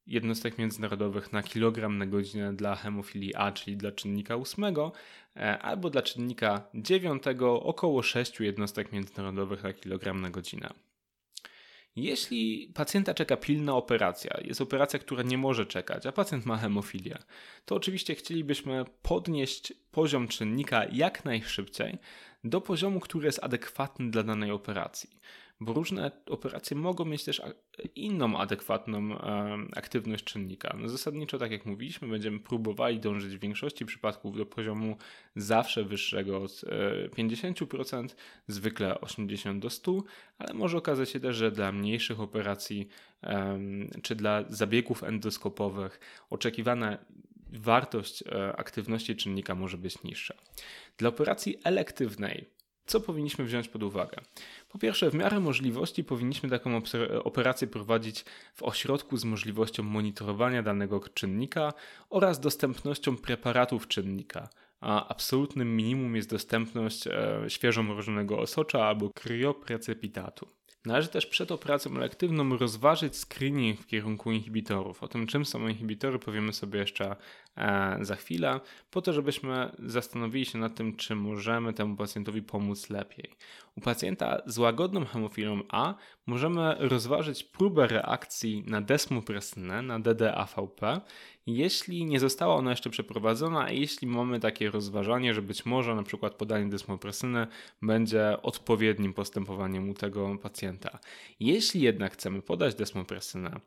jednostek 0.07 0.57
międzynarodowych 0.57 1.33
na 1.33 1.43
kilogram 1.43 1.97
na 1.97 2.05
godzinę 2.05 2.53
dla 2.53 2.75
hemofilii 2.75 3.35
A, 3.35 3.51
czyli 3.51 3.77
dla 3.77 3.91
czynnika 3.91 4.35
8, 4.35 4.63
albo 5.61 5.89
dla 5.89 6.01
czynnika 6.01 6.69
9 6.73 7.23
około 7.41 8.03
6 8.03 8.39
jednostek 8.39 8.91
międzynarodowych 8.91 9.63
na 9.63 9.73
kilogram 9.73 10.21
na 10.21 10.29
godzinę. 10.29 10.69
Jeśli 11.95 12.71
pacjenta 12.73 13.13
czeka 13.13 13.37
pilna 13.37 13.75
operacja, 13.75 14.37
jest 14.43 14.61
operacja, 14.61 14.99
która 14.99 15.23
nie 15.23 15.37
może 15.37 15.65
czekać, 15.65 16.05
a 16.05 16.11
pacjent 16.11 16.45
ma 16.45 16.57
hemofilię, 16.57 17.17
to 17.65 17.75
oczywiście 17.75 18.15
chcielibyśmy 18.15 18.85
podnieść 19.01 19.73
poziom 19.91 20.27
czynnika 20.27 20.85
jak 20.91 21.25
najszybciej 21.25 21.97
do 22.43 22.61
poziomu, 22.61 22.99
który 22.99 23.25
jest 23.25 23.43
adekwatny 23.43 24.11
dla 24.11 24.23
danej 24.23 24.51
operacji 24.51 25.09
bo 25.59 25.73
różne 25.73 26.11
operacje 26.29 26.77
mogą 26.77 27.05
mieć 27.05 27.23
też 27.23 27.41
inną 27.95 28.37
adekwatną 28.37 29.17
aktywność 29.75 30.23
czynnika. 30.23 30.75
No 30.79 30.89
zasadniczo, 30.89 31.37
tak 31.37 31.51
jak 31.51 31.65
mówiliśmy, 31.65 32.07
będziemy 32.07 32.39
próbowali 32.39 32.99
dążyć 32.99 33.37
w 33.37 33.39
większości 33.39 33.85
przypadków 33.85 34.37
do 34.37 34.45
poziomu 34.45 34.97
zawsze 35.35 35.83
wyższego 35.83 36.41
od 36.41 36.61
50%, 37.17 38.05
e, 38.05 38.07
zwykle 38.47 39.01
80 39.01 39.61
do 39.61 39.69
100, 39.69 40.03
ale 40.37 40.53
może 40.53 40.77
okazać 40.77 41.09
się 41.09 41.19
też, 41.19 41.35
że 41.35 41.51
dla 41.51 41.71
mniejszych 41.71 42.19
operacji 42.19 42.87
czy 44.01 44.15
dla 44.15 44.43
zabiegów 44.49 45.03
endoskopowych 45.03 45.99
oczekiwana 46.29 46.97
wartość 47.49 48.23
e, 48.27 48.55
aktywności 48.55 49.15
czynnika 49.15 49.55
może 49.55 49.77
być 49.77 50.03
niższa. 50.03 50.33
Dla 50.97 51.09
operacji 51.09 51.57
elektywnej 51.63 52.49
co 52.85 52.99
powinniśmy 52.99 53.45
wziąć 53.45 53.67
pod 53.67 53.83
uwagę? 53.83 54.17
Po 54.69 54.79
pierwsze, 54.79 55.09
w 55.09 55.13
miarę 55.13 55.39
możliwości 55.39 56.03
powinniśmy 56.03 56.49
taką 56.49 56.81
operację 57.23 57.67
prowadzić 57.67 58.25
w 58.53 58.63
ośrodku 58.63 59.17
z 59.17 59.25
możliwością 59.25 59.83
monitorowania 59.83 60.63
danego 60.63 60.99
czynnika 60.99 61.73
oraz 62.09 62.39
dostępnością 62.39 63.17
preparatów 63.17 63.87
czynnika, 63.87 64.49
a 64.79 65.07
absolutnym 65.07 65.75
minimum 65.75 66.15
jest 66.15 66.29
dostępność 66.29 67.07
e, 67.07 67.41
świeżo 67.47 67.83
mrożonego 67.83 68.39
osocza 68.39 68.85
albo 68.85 69.09
kryoprecepitatu. 69.09 70.54
Należy 70.85 71.07
też 71.07 71.25
przed 71.25 71.51
operacją 71.51 71.95
elektywną 71.95 72.57
rozważyć 72.57 73.17
screening 73.17 73.81
w 73.81 73.87
kierunku 73.87 74.31
inhibitorów. 74.31 75.03
O 75.03 75.07
tym, 75.07 75.27
czym 75.27 75.45
są 75.45 75.67
inhibitory, 75.67 76.19
powiemy 76.19 76.53
sobie 76.53 76.79
jeszcze 76.79 77.15
e, 77.57 77.97
za 78.01 78.15
chwilę, 78.15 78.59
po 78.91 79.01
to, 79.01 79.13
żebyśmy 79.13 79.71
zastanowili 79.79 80.45
się 80.45 80.57
nad 80.57 80.75
tym, 80.75 80.95
czy 80.95 81.15
możemy 81.15 81.73
temu 81.73 81.95
pacjentowi 81.95 82.41
pomóc 82.41 82.89
lepiej. 82.89 83.29
U 83.77 83.81
pacjenta 83.81 84.41
z 84.45 84.57
łagodną 84.57 85.05
hemofilą 85.05 85.61
A 85.69 85.95
możemy 86.25 86.75
rozważyć 86.79 87.43
próbę 87.43 87.87
reakcji 87.87 88.63
na 88.67 88.81
desmopresynę, 88.81 89.81
na 89.81 89.99
DDAVP, 89.99 91.01
jeśli 91.45 92.05
nie 92.05 92.19
została 92.19 92.55
ona 92.55 92.69
jeszcze 92.69 92.89
przeprowadzona, 92.89 93.65
a 93.65 93.71
jeśli 93.71 94.07
mamy 94.07 94.39
takie 94.39 94.71
rozważanie, 94.71 95.33
że 95.33 95.41
być 95.41 95.65
może 95.65 95.95
na 95.95 96.03
przykład 96.03 96.35
podanie 96.35 96.69
desmopresyny 96.69 97.47
będzie 97.81 98.41
odpowiednim 98.41 99.13
postępowaniem 99.13 99.89
u 99.89 99.93
tego 99.93 100.37
pacjenta. 100.41 100.99
Jeśli 101.39 101.81
jednak 101.81 102.13
chcemy 102.13 102.41
podać 102.41 102.75
desmopresynę, 102.75 103.59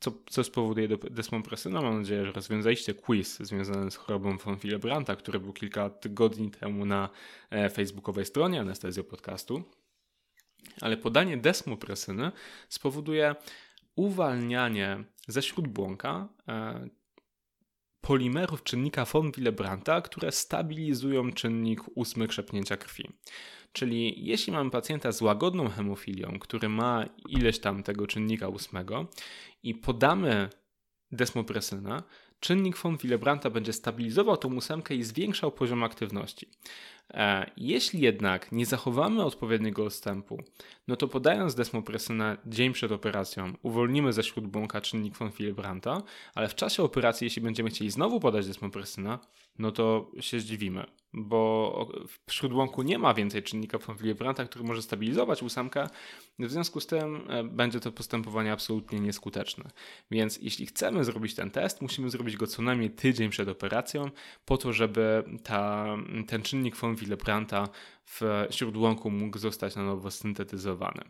co, 0.00 0.12
co 0.30 0.44
spowoduje 0.44 0.88
desmopresyna? 1.10 1.82
Mam 1.82 1.98
nadzieję, 1.98 2.24
że 2.24 2.32
rozwiązaliście 2.32 2.94
quiz 2.94 3.38
związany 3.38 3.90
z 3.90 3.96
chorobą 3.96 4.38
von 4.38 4.56
Willebrandta, 4.56 5.16
który 5.16 5.40
był 5.40 5.52
kilka 5.52 5.90
tygodni 5.90 6.50
temu 6.50 6.86
na 6.86 7.08
e, 7.50 7.70
facebookowej 7.70 8.24
stronie 8.24 8.60
Anestezjo 8.60 9.04
Podcastu. 9.04 9.62
Ale 10.80 10.96
podanie 10.96 11.36
desmopresyny 11.36 12.32
spowoduje 12.68 13.34
uwalnianie 13.96 15.04
ze 15.28 15.42
śródbłąka 15.42 16.28
e, 16.48 16.88
polimerów 18.04 18.62
czynnika 18.62 19.04
von 19.04 19.32
Willebrandta, 19.32 20.00
które 20.00 20.32
stabilizują 20.32 21.32
czynnik 21.32 21.80
ósmy 21.94 22.28
krzepnięcia 22.28 22.76
krwi. 22.76 23.08
Czyli 23.72 24.26
jeśli 24.26 24.52
mamy 24.52 24.70
pacjenta 24.70 25.12
z 25.12 25.22
łagodną 25.22 25.68
hemofilią, 25.68 26.38
który 26.38 26.68
ma 26.68 27.04
ileś 27.28 27.58
tam 27.58 27.82
tego 27.82 28.06
czynnika 28.06 28.48
ósmego 28.48 29.06
i 29.62 29.74
podamy 29.74 30.48
desmopresynę, 31.12 32.02
czynnik 32.40 32.76
von 32.76 32.96
Willebrandta 32.96 33.50
będzie 33.50 33.72
stabilizował 33.72 34.36
tą 34.36 34.54
ósemkę 34.54 34.94
i 34.94 35.02
zwiększał 35.02 35.52
poziom 35.52 35.82
aktywności. 35.82 36.50
E, 37.10 37.50
jeśli 37.56 38.00
jednak 38.00 38.52
nie 38.52 38.66
zachowamy 38.66 39.24
odpowiedniego 39.24 39.84
odstępu, 39.84 40.42
no 40.88 40.96
to 40.96 41.08
podając 41.08 41.54
desmopresynę 41.54 42.36
dzień 42.46 42.72
przed 42.72 42.92
operacją, 42.92 43.52
uwolnimy 43.62 44.12
ze 44.12 44.22
śródbłąka 44.22 44.80
czynnik 44.80 45.16
von 45.16 45.30
Willebrandta, 45.30 46.02
ale 46.34 46.48
w 46.48 46.54
czasie 46.54 46.82
operacji, 46.82 47.24
jeśli 47.24 47.42
będziemy 47.42 47.70
chcieli 47.70 47.90
znowu 47.90 48.20
podać 48.20 48.46
desmopresynę, 48.46 49.18
no 49.58 49.72
to 49.72 50.10
się 50.20 50.40
zdziwimy, 50.40 50.86
bo 51.12 51.88
w 52.26 52.32
śródłąku 52.32 52.82
nie 52.82 52.98
ma 52.98 53.14
więcej 53.14 53.42
czynnika 53.42 53.78
von 53.78 53.96
Willebrandta, 53.96 54.44
który 54.44 54.64
może 54.64 54.82
stabilizować 54.82 55.42
ósemkę, 55.42 55.88
w 56.38 56.50
związku 56.50 56.80
z 56.80 56.86
tym 56.86 57.30
e, 57.30 57.44
będzie 57.44 57.80
to 57.80 57.92
postępowanie 57.92 58.52
absolutnie 58.52 59.00
nieskuteczne. 59.00 59.70
Więc 60.10 60.38
jeśli 60.42 60.66
chcemy 60.66 61.04
zrobić 61.04 61.34
ten 61.34 61.50
test, 61.50 61.82
musimy 61.82 62.10
zrobić 62.10 62.36
go 62.36 62.46
co 62.46 62.62
najmniej 62.62 62.90
tydzień 62.90 63.30
przed 63.30 63.48
operacją, 63.48 64.10
po 64.44 64.56
to, 64.56 64.72
żeby 64.72 65.24
ta, 65.42 65.86
ten 66.26 66.42
czynnik 66.42 66.76
von 66.76 66.93
Willebrandta 66.96 67.68
w 68.06 68.46
śródłąku 68.50 69.10
mógł 69.10 69.38
zostać 69.38 69.76
na 69.76 69.82
nowo 69.82 70.10
syntetyzowany. 70.10 71.04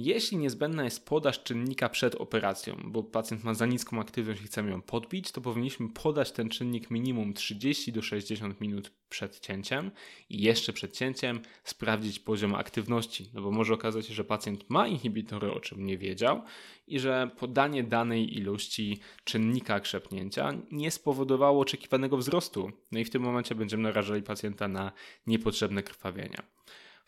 Jeśli 0.00 0.36
niezbędna 0.36 0.84
jest 0.84 1.06
podaż 1.06 1.42
czynnika 1.42 1.88
przed 1.88 2.14
operacją, 2.14 2.76
bo 2.84 3.02
pacjent 3.02 3.44
ma 3.44 3.54
za 3.54 3.66
niską 3.66 4.00
aktywność 4.00 4.40
i 4.40 4.44
chcemy 4.44 4.70
ją 4.70 4.82
podbić, 4.82 5.32
to 5.32 5.40
powinniśmy 5.40 5.88
podać 5.88 6.32
ten 6.32 6.48
czynnik 6.48 6.90
minimum 6.90 7.34
30 7.34 7.92
do 7.92 8.02
60 8.02 8.60
minut 8.60 8.92
przed 9.08 9.40
cięciem 9.40 9.90
i 10.30 10.42
jeszcze 10.42 10.72
przed 10.72 10.96
cięciem 10.96 11.40
sprawdzić 11.64 12.18
poziom 12.18 12.54
aktywności, 12.54 13.30
no 13.34 13.42
bo 13.42 13.50
może 13.50 13.74
okazać 13.74 14.06
się, 14.06 14.14
że 14.14 14.24
pacjent 14.24 14.70
ma 14.70 14.88
inhibitory, 14.88 15.52
o 15.52 15.60
czym 15.60 15.86
nie 15.86 15.98
wiedział 15.98 16.42
i 16.86 16.98
że 16.98 17.30
podanie 17.38 17.84
danej 17.84 18.38
ilości 18.38 19.00
czynnika 19.24 19.80
krzepnięcia 19.80 20.52
nie 20.72 20.90
spowodowało 20.90 21.60
oczekiwanego 21.60 22.16
wzrostu. 22.16 22.72
No 22.92 22.98
i 22.98 23.04
w 23.04 23.10
tym 23.10 23.22
momencie 23.22 23.54
będziemy 23.54 23.82
narażali 23.82 24.22
pacjenta 24.22 24.68
na 24.68 24.92
niepotrzebne 25.26 25.82
krwawienia. 25.82 26.42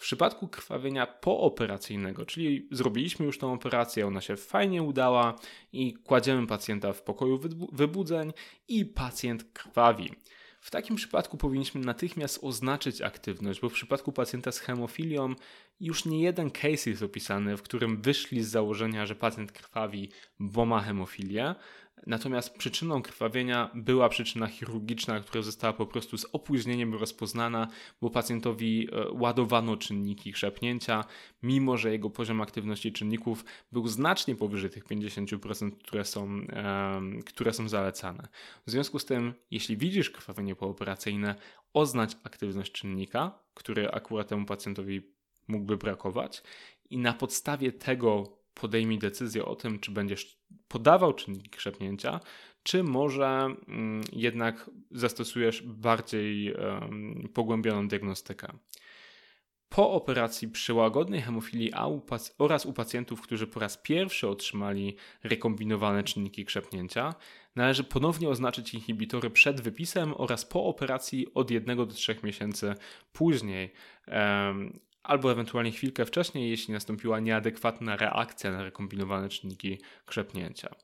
W 0.00 0.02
przypadku 0.02 0.48
krwawienia 0.48 1.06
pooperacyjnego, 1.06 2.26
czyli 2.26 2.68
zrobiliśmy 2.70 3.26
już 3.26 3.38
tą 3.38 3.52
operację, 3.52 4.06
ona 4.06 4.20
się 4.20 4.36
fajnie 4.36 4.82
udała 4.82 5.38
i 5.72 5.94
kładziemy 5.94 6.46
pacjenta 6.46 6.92
w 6.92 7.02
pokoju 7.02 7.40
wybudzeń 7.72 8.32
i 8.68 8.84
pacjent 8.84 9.44
krwawi. 9.52 10.10
W 10.60 10.70
takim 10.70 10.96
przypadku 10.96 11.36
powinniśmy 11.36 11.80
natychmiast 11.80 12.38
oznaczyć 12.42 13.02
aktywność, 13.02 13.60
bo 13.60 13.68
w 13.68 13.72
przypadku 13.72 14.12
pacjenta 14.12 14.52
z 14.52 14.58
hemofilią 14.58 15.34
już 15.80 16.04
nie 16.04 16.22
jeden 16.22 16.50
case 16.50 16.90
jest 16.90 17.02
opisany, 17.02 17.56
w 17.56 17.62
którym 17.62 18.02
wyszli 18.02 18.42
z 18.42 18.48
założenia, 18.48 19.06
że 19.06 19.14
pacjent 19.14 19.52
krwawi, 19.52 20.10
bo 20.38 20.66
ma 20.66 20.80
hemofilię, 20.80 21.54
Natomiast 22.06 22.54
przyczyną 22.58 23.02
krwawienia 23.02 23.70
była 23.74 24.08
przyczyna 24.08 24.46
chirurgiczna, 24.46 25.20
która 25.20 25.42
została 25.42 25.72
po 25.72 25.86
prostu 25.86 26.18
z 26.18 26.26
opóźnieniem 26.32 26.94
rozpoznana, 26.94 27.68
bo 28.00 28.10
pacjentowi 28.10 28.88
e, 28.92 29.12
ładowano 29.12 29.76
czynniki 29.76 30.32
krzepnięcia, 30.32 31.04
mimo 31.42 31.76
że 31.76 31.92
jego 31.92 32.10
poziom 32.10 32.40
aktywności 32.40 32.92
czynników 32.92 33.44
był 33.72 33.88
znacznie 33.88 34.36
powyżej 34.36 34.70
tych 34.70 34.84
50%, 34.84 35.70
które 35.84 36.04
są, 36.04 36.40
które 37.26 37.52
są 37.52 37.68
zalecane. 37.68 38.28
W 38.66 38.70
związku 38.70 38.98
z 38.98 39.04
tym, 39.04 39.34
jeśli 39.50 39.76
widzisz 39.76 40.10
krwawienie 40.10 40.56
pooperacyjne, 40.56 41.34
oznacz 41.72 42.10
aktywność 42.24 42.72
czynnika, 42.72 43.38
który 43.54 43.90
akurat 43.90 44.28
temu 44.28 44.46
pacjentowi 44.46 45.02
mógłby 45.48 45.76
brakować 45.76 46.42
i 46.90 46.98
na 46.98 47.12
podstawie 47.12 47.72
tego 47.72 48.39
podejmij 48.60 48.98
decyzję 48.98 49.44
o 49.44 49.56
tym, 49.56 49.78
czy 49.78 49.90
będziesz 49.90 50.38
podawał 50.68 51.12
czynniki 51.12 51.50
krzepnięcia, 51.50 52.20
czy 52.62 52.82
może 52.82 53.54
mm, 53.68 54.02
jednak 54.12 54.70
zastosujesz 54.90 55.62
bardziej 55.62 56.54
pogłębioną 57.34 57.88
diagnostykę. 57.88 58.52
Po 59.68 59.90
operacji 59.90 60.48
przy 60.48 60.74
łagodnej 60.74 61.22
hemofilii 61.22 61.72
A 61.72 61.86
oraz 62.38 62.66
u 62.66 62.72
pacjentów, 62.72 63.20
którzy 63.22 63.46
po 63.46 63.60
raz 63.60 63.78
pierwszy 63.78 64.28
otrzymali 64.28 64.96
rekombinowane 65.22 66.04
czynniki 66.04 66.44
krzepnięcia, 66.44 67.14
należy 67.56 67.84
ponownie 67.84 68.28
oznaczyć 68.28 68.74
inhibitory 68.74 69.30
przed 69.30 69.60
wypisem 69.60 70.14
oraz 70.16 70.44
po 70.44 70.64
operacji 70.64 71.34
od 71.34 71.50
1 71.50 71.76
do 71.76 71.86
3 71.86 72.16
miesięcy 72.22 72.74
później 73.12 73.72
albo 75.02 75.32
ewentualnie 75.32 75.72
chwilkę 75.72 76.06
wcześniej, 76.06 76.50
jeśli 76.50 76.74
nastąpiła 76.74 77.20
nieadekwatna 77.20 77.96
reakcja 77.96 78.50
na 78.52 78.62
rekombinowane 78.62 79.28
czynniki 79.28 79.80
krzepnięcia. 80.06 80.74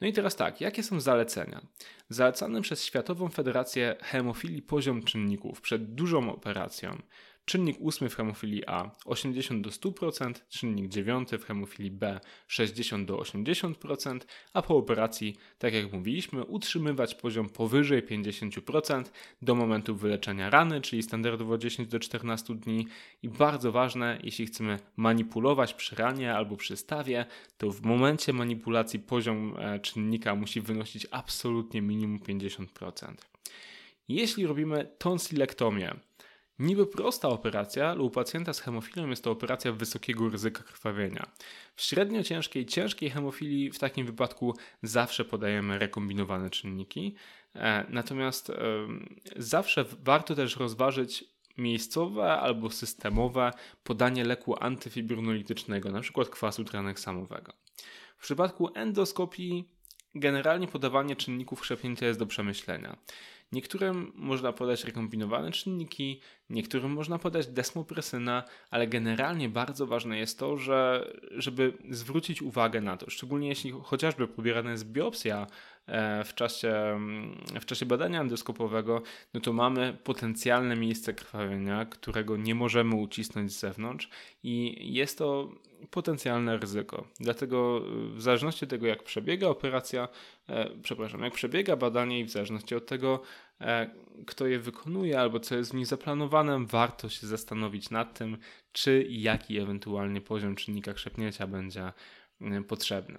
No 0.00 0.06
i 0.06 0.12
teraz 0.12 0.36
tak, 0.36 0.60
jakie 0.60 0.82
są 0.82 1.00
zalecenia? 1.00 1.66
Zalecany 2.08 2.60
przez 2.62 2.84
Światową 2.84 3.28
Federację 3.28 3.96
Hemofilii 4.02 4.62
poziom 4.62 5.02
czynników 5.02 5.60
przed 5.60 5.94
dużą 5.94 6.32
operacją 6.32 7.02
Czynnik 7.44 7.76
8 7.84 8.08
w 8.08 8.14
hemofilii 8.14 8.66
A 8.66 8.90
80 9.04 9.64
do 9.64 9.70
100%, 9.70 10.34
czynnik 10.48 10.88
9 10.88 11.30
w 11.30 11.44
hemofilii 11.44 11.90
B 11.90 12.20
60 12.48 13.08
do 13.08 13.16
80%, 13.16 14.20
a 14.52 14.62
po 14.62 14.76
operacji, 14.76 15.36
tak 15.58 15.74
jak 15.74 15.92
mówiliśmy, 15.92 16.44
utrzymywać 16.44 17.14
poziom 17.14 17.48
powyżej 17.48 18.02
50% 18.02 19.04
do 19.42 19.54
momentu 19.54 19.96
wyleczenia 19.96 20.50
rany, 20.50 20.80
czyli 20.80 21.02
standardowo 21.02 21.58
10 21.58 21.88
do 21.88 21.98
14 21.98 22.54
dni. 22.54 22.86
I 23.22 23.28
bardzo 23.28 23.72
ważne, 23.72 24.18
jeśli 24.22 24.46
chcemy 24.46 24.78
manipulować 24.96 25.74
przy 25.74 25.96
ranie 25.96 26.34
albo 26.34 26.56
przy 26.56 26.76
stawie, 26.76 27.26
to 27.58 27.70
w 27.70 27.82
momencie 27.82 28.32
manipulacji 28.32 28.98
poziom 28.98 29.56
e, 29.58 29.80
czynnika 29.80 30.34
musi 30.34 30.60
wynosić 30.60 31.06
absolutnie 31.10 31.82
minimum 31.82 32.18
50%. 32.18 33.14
Jeśli 34.08 34.46
robimy 34.46 34.88
tonsylektomię, 34.98 35.94
Niby 36.58 36.86
prosta 36.86 37.28
operacja, 37.28 37.90
ale 37.90 38.00
u 38.00 38.10
pacjenta 38.10 38.52
z 38.52 38.60
hemofilią 38.60 39.08
jest 39.08 39.24
to 39.24 39.30
operacja 39.30 39.72
wysokiego 39.72 40.28
ryzyka 40.28 40.62
krwawienia. 40.62 41.26
W 41.76 41.82
średnio 41.82 42.22
ciężkiej, 42.22 42.66
ciężkiej 42.66 43.10
hemofilii 43.10 43.70
w 43.70 43.78
takim 43.78 44.06
wypadku 44.06 44.54
zawsze 44.82 45.24
podajemy 45.24 45.78
rekombinowane 45.78 46.50
czynniki, 46.50 47.14
e, 47.54 47.86
natomiast 47.88 48.52
zawsze 49.36 49.84
warto 50.02 50.34
też 50.34 50.56
rozważyć 50.56 51.24
miejscowe 51.58 52.32
albo 52.32 52.70
systemowe 52.70 53.50
podanie 53.84 54.24
leku 54.24 54.64
antyfibrinolitycznego, 54.64 55.88
np. 55.88 56.24
kwasu 56.24 56.64
traneksamowego. 56.64 57.52
W 58.16 58.22
przypadku 58.22 58.70
endoskopii 58.74 59.68
generalnie 60.14 60.68
podawanie 60.68 61.16
czynników 61.16 61.60
krzepnięcia 61.60 62.06
jest 62.06 62.18
do 62.18 62.26
przemyślenia. 62.26 62.96
Niektórym 63.52 64.12
można 64.14 64.52
podać 64.52 64.84
rekombinowane 64.84 65.52
czynniki, 65.52 66.20
niektórym 66.50 66.92
można 66.92 67.18
podać 67.18 67.46
desmopresyna, 67.46 68.44
ale 68.70 68.86
generalnie 68.86 69.48
bardzo 69.48 69.86
ważne 69.86 70.18
jest 70.18 70.38
to, 70.38 70.56
że, 70.56 71.12
żeby 71.30 71.78
zwrócić 71.90 72.42
uwagę 72.42 72.80
na 72.80 72.96
to, 72.96 73.10
szczególnie 73.10 73.48
jeśli 73.48 73.72
chociażby 73.82 74.28
pobierana 74.28 74.70
jest 74.70 74.92
biopsja 74.92 75.46
w 76.24 76.34
czasie, 76.34 76.68
mm, 76.68 77.44
w 77.60 77.64
czasie 77.66 77.86
badania 77.86 78.20
endoskopowego, 78.20 79.02
no 79.34 79.40
to 79.40 79.52
mamy 79.52 79.98
potencjalne 80.04 80.76
miejsce 80.76 81.14
krwawienia, 81.14 81.84
którego 81.84 82.36
nie 82.36 82.54
możemy 82.54 82.94
ucisnąć 82.94 83.52
z 83.52 83.60
zewnątrz 83.60 84.08
i 84.42 84.76
jest 84.94 85.18
to 85.18 85.50
potencjalne 85.90 86.58
ryzyko. 86.58 87.06
Dlatego 87.20 87.80
w 88.14 88.22
zależności 88.22 88.64
od 88.64 88.70
tego, 88.70 88.86
jak 88.86 89.02
przebiega 89.02 89.48
operacja, 89.48 90.08
e, 90.48 90.70
przepraszam, 90.82 91.22
jak 91.22 91.34
przebiega 91.34 91.76
badanie 91.76 92.20
i 92.20 92.24
w 92.24 92.30
zależności 92.30 92.74
od 92.74 92.86
tego, 92.86 93.22
e, 93.60 93.90
kto 94.26 94.46
je 94.46 94.58
wykonuje 94.58 95.20
albo 95.20 95.40
co 95.40 95.56
jest 95.56 95.70
w 95.70 95.74
nich 95.74 95.86
zaplanowane, 95.86 96.66
warto 96.66 97.08
się 97.08 97.26
zastanowić 97.26 97.90
nad 97.90 98.18
tym, 98.18 98.38
czy 98.72 99.02
i 99.02 99.22
jaki 99.22 99.58
ewentualnie 99.58 100.20
poziom 100.20 100.54
czynnika 100.54 100.92
krzepnięcia 100.92 101.46
będzie 101.46 101.92
e, 102.40 102.62
potrzebny. 102.62 103.18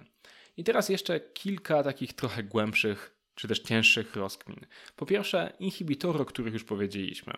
I 0.56 0.64
teraz 0.64 0.88
jeszcze 0.88 1.20
kilka 1.20 1.82
takich 1.82 2.12
trochę 2.12 2.42
głębszych 2.42 3.16
czy 3.36 3.48
też 3.48 3.60
cięższych 3.60 4.16
rozkmin. 4.16 4.60
Po 4.96 5.06
pierwsze, 5.06 5.52
inhibitory, 5.58 6.18
o 6.18 6.24
których 6.24 6.52
już 6.52 6.64
powiedzieliśmy. 6.64 7.34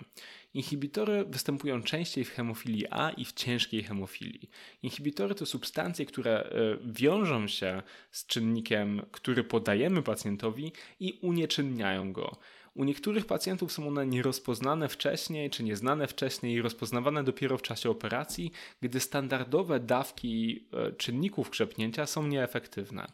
Inhibitory 0.55 1.25
występują 1.25 1.83
częściej 1.83 2.25
w 2.25 2.31
hemofilii 2.31 2.87
A 2.91 3.11
i 3.11 3.25
w 3.25 3.33
ciężkiej 3.33 3.83
hemofilii. 3.83 4.51
Inhibitory 4.83 5.35
to 5.35 5.47
substancje, 5.47 6.07
które 6.07 6.43
e, 6.43 6.51
wiążą 6.85 7.49
się 7.49 7.83
z 8.11 8.27
czynnikiem, 8.27 9.03
który 9.11 9.45
podajemy 9.45 10.03
pacjentowi 10.03 10.73
i 11.01 11.19
unieczynniają 11.23 12.13
go. 12.13 12.39
U 12.79 12.85
niektórych 12.85 13.27
pacjentów 13.27 13.73
są 13.73 13.89
one 13.89 14.07
nierozpoznane 14.07 14.89
wcześniej, 14.89 15.51
czy 15.51 15.65
nieznane 15.65 16.07
wcześniej 16.07 16.55
i 16.55 16.63
rozpoznawane 16.63 17.25
dopiero 17.25 17.59
w 17.59 17.63
czasie 17.63 17.91
operacji, 17.91 18.53
gdy 18.81 19.01
standardowe 19.01 19.81
dawki 19.81 20.67
e, 20.73 20.93
czynników 20.93 21.51
krzepnięcia 21.51 22.07
są 22.07 22.27
nieefektywne. 22.27 23.07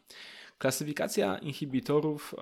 Klasyfikacja 0.59 1.39
inhibitorów 1.39 2.35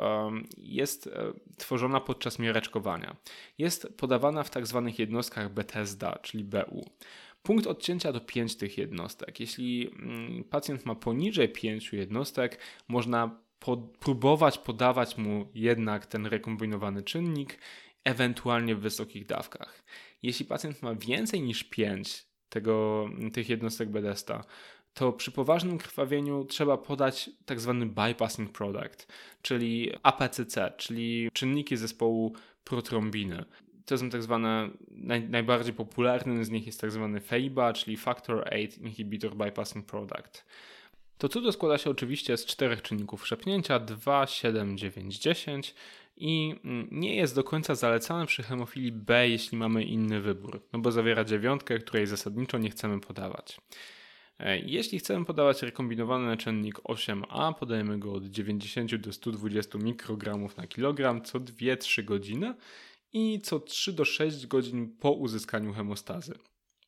jest 0.59 1.07
e, 1.07 1.33
tworzona 1.57 2.01
podczas 2.01 2.39
miareczkowania. 2.39 3.17
Jest 3.59 3.89
podawana 3.97 4.43
w 4.43 4.51
tzw. 4.51 4.83
Tak 4.87 4.99
jednostkach 4.99 5.53
Bethesda, 5.53 6.19
czyli 6.23 6.45
BU. 6.45 6.91
Punkt 7.43 7.67
odcięcia 7.67 8.13
to 8.13 8.21
5 8.21 8.57
tych 8.57 8.79
jednostek. 8.79 9.41
Jeśli 9.41 9.91
mm, 9.93 10.45
pacjent 10.45 10.87
ma 10.87 10.95
poniżej 10.95 11.49
5 11.49 11.93
jednostek, 11.93 12.59
można 12.89 13.43
próbować 13.99 14.59
podawać 14.59 15.17
mu 15.17 15.49
jednak 15.55 16.07
ten 16.07 16.27
rekombinowany 16.27 17.03
czynnik, 17.03 17.59
ewentualnie 18.05 18.75
w 18.75 18.81
wysokich 18.81 19.27
dawkach. 19.27 19.83
Jeśli 20.23 20.47
pacjent 20.47 20.83
ma 20.83 20.95
więcej 20.95 21.43
niż 21.43 21.65
5 21.65 22.27
tego, 22.49 23.09
tych 23.33 23.49
jednostek 23.49 23.89
Bethesda, 23.89 24.45
to 24.95 25.13
przy 25.13 25.33
poważnym 25.33 25.79
krwawieniu 25.79 26.45
trzeba 26.45 26.79
podać 26.79 27.31
tak 27.45 27.61
zwany 27.61 27.87
bypassing 27.87 28.53
product, 28.53 29.13
czyli 29.43 29.93
APCC, 30.03 30.73
czyli 30.77 31.31
czynniki 31.33 31.77
zespołu 31.77 32.33
protrombiny. 32.65 33.45
To 33.87 33.99
są 33.99 34.11
tak 34.11 34.23
zwane, 34.23 34.71
naj, 34.91 35.29
najbardziej 35.29 35.75
popularny 35.75 36.45
z 36.45 36.51
nich 36.51 36.67
jest 36.67 36.81
tak 36.81 36.93
zwany 36.93 37.21
FABA, 37.21 37.73
czyli 37.73 37.97
Factor 37.97 38.49
8 38.49 38.85
Inhibitor 38.85 39.37
Bypassing 39.37 39.87
Product. 39.87 40.47
To 41.23 41.29
cudo 41.29 41.53
składa 41.53 41.79
się 41.79 41.91
oczywiście 41.91 42.37
z 42.37 42.47
czterech 42.47 42.83
czynników 42.83 43.27
szepnięcia 43.27 43.79
2, 43.79 44.27
7, 44.27 44.79
9, 44.79 45.19
10 45.19 45.75
i 46.17 46.55
mm, 46.65 46.89
nie 46.91 47.17
jest 47.17 47.35
do 47.35 47.45
końca 47.45 47.75
zalecany 47.75 48.27
przy 48.27 48.43
hemofilii 48.43 48.93
B, 48.93 49.29
jeśli 49.29 49.59
mamy 49.59 49.85
inny 49.85 50.21
wybór, 50.21 50.63
no 50.73 50.79
bo 50.79 50.93
zawiera 50.93 51.25
dziewiątkę, 51.25 51.79
której 51.79 52.07
zasadniczo 52.07 52.59
nie 52.59 52.71
chcemy 52.71 53.01
podawać. 53.01 53.61
E, 54.39 54.59
jeśli 54.59 54.99
chcemy 54.99 55.25
podawać 55.25 55.63
rekombinowany 55.63 56.27
naczynnik 56.27 56.79
8A, 56.79 57.55
podajemy 57.55 57.99
go 57.99 58.13
od 58.13 58.25
90 58.25 58.97
do 58.97 59.13
120 59.13 59.79
mikrogramów 59.79 60.57
na 60.57 60.67
kilogram 60.67 61.23
co 61.25 61.41
2-3 61.41 62.05
godziny 62.05 62.55
i 63.13 63.41
co 63.41 63.61
3 63.61 63.93
do 63.93 64.05
6 64.05 64.47
godzin 64.47 64.97
po 65.01 65.13
uzyskaniu 65.13 65.73
hemostazy. 65.73 66.35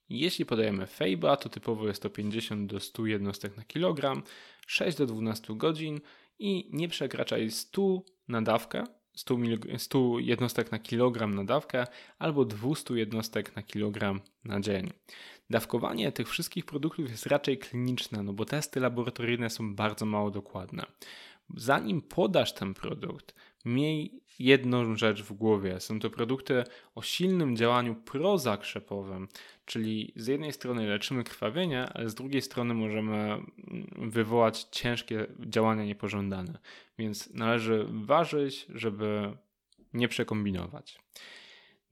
Jeśli 0.08 0.46
podajemy 0.46 0.86
FEIBA, 0.86 1.36
to 1.36 1.48
typowo 1.48 1.86
jest 1.86 2.02
to 2.02 2.10
50 2.10 2.70
do 2.70 2.80
100 2.80 3.06
jednostek 3.06 3.56
na 3.56 3.64
kilogram, 3.64 4.22
6 4.66 4.98
do 4.98 5.06
12 5.06 5.54
godzin 5.56 6.00
i 6.38 6.68
nie 6.72 6.88
przekraczaj 6.88 7.50
100 7.50 8.02
na 8.28 8.42
dawkę, 8.42 8.84
100, 9.16 9.36
100 9.78 10.18
jednostek 10.18 10.72
na 10.72 10.78
kilogram 10.78 11.34
na 11.34 11.44
dawkę 11.44 11.86
albo 12.18 12.44
200 12.44 12.94
jednostek 12.94 13.56
na 13.56 13.62
kilogram 13.62 14.20
na 14.44 14.60
dzień. 14.60 14.90
Dawkowanie 15.50 16.12
tych 16.12 16.28
wszystkich 16.28 16.64
produktów 16.64 17.10
jest 17.10 17.26
raczej 17.26 17.58
kliniczne, 17.58 18.22
no 18.22 18.32
bo 18.32 18.44
testy 18.44 18.80
laboratoryjne 18.80 19.50
są 19.50 19.74
bardzo 19.74 20.06
mało 20.06 20.30
dokładne. 20.30 20.86
Zanim 21.56 22.02
podasz 22.02 22.54
ten 22.54 22.74
produkt, 22.74 23.34
Miej 23.64 24.24
jedną 24.38 24.96
rzecz 24.96 25.22
w 25.22 25.32
głowie. 25.32 25.80
Są 25.80 26.00
to 26.00 26.10
produkty 26.10 26.64
o 26.94 27.02
silnym 27.02 27.56
działaniu 27.56 27.94
prozakrzepowym, 27.94 29.28
czyli 29.64 30.12
z 30.16 30.26
jednej 30.26 30.52
strony 30.52 30.86
leczymy 30.86 31.24
krwawienie, 31.24 31.86
ale 31.94 32.10
z 32.10 32.14
drugiej 32.14 32.42
strony 32.42 32.74
możemy 32.74 33.16
mm, 33.16 33.44
wywołać 34.10 34.66
ciężkie 34.70 35.26
działania 35.40 35.84
niepożądane. 35.84 36.58
Więc 36.98 37.34
należy 37.34 37.86
ważyć, 37.90 38.66
żeby 38.68 39.36
nie 39.92 40.08
przekombinować. 40.08 40.98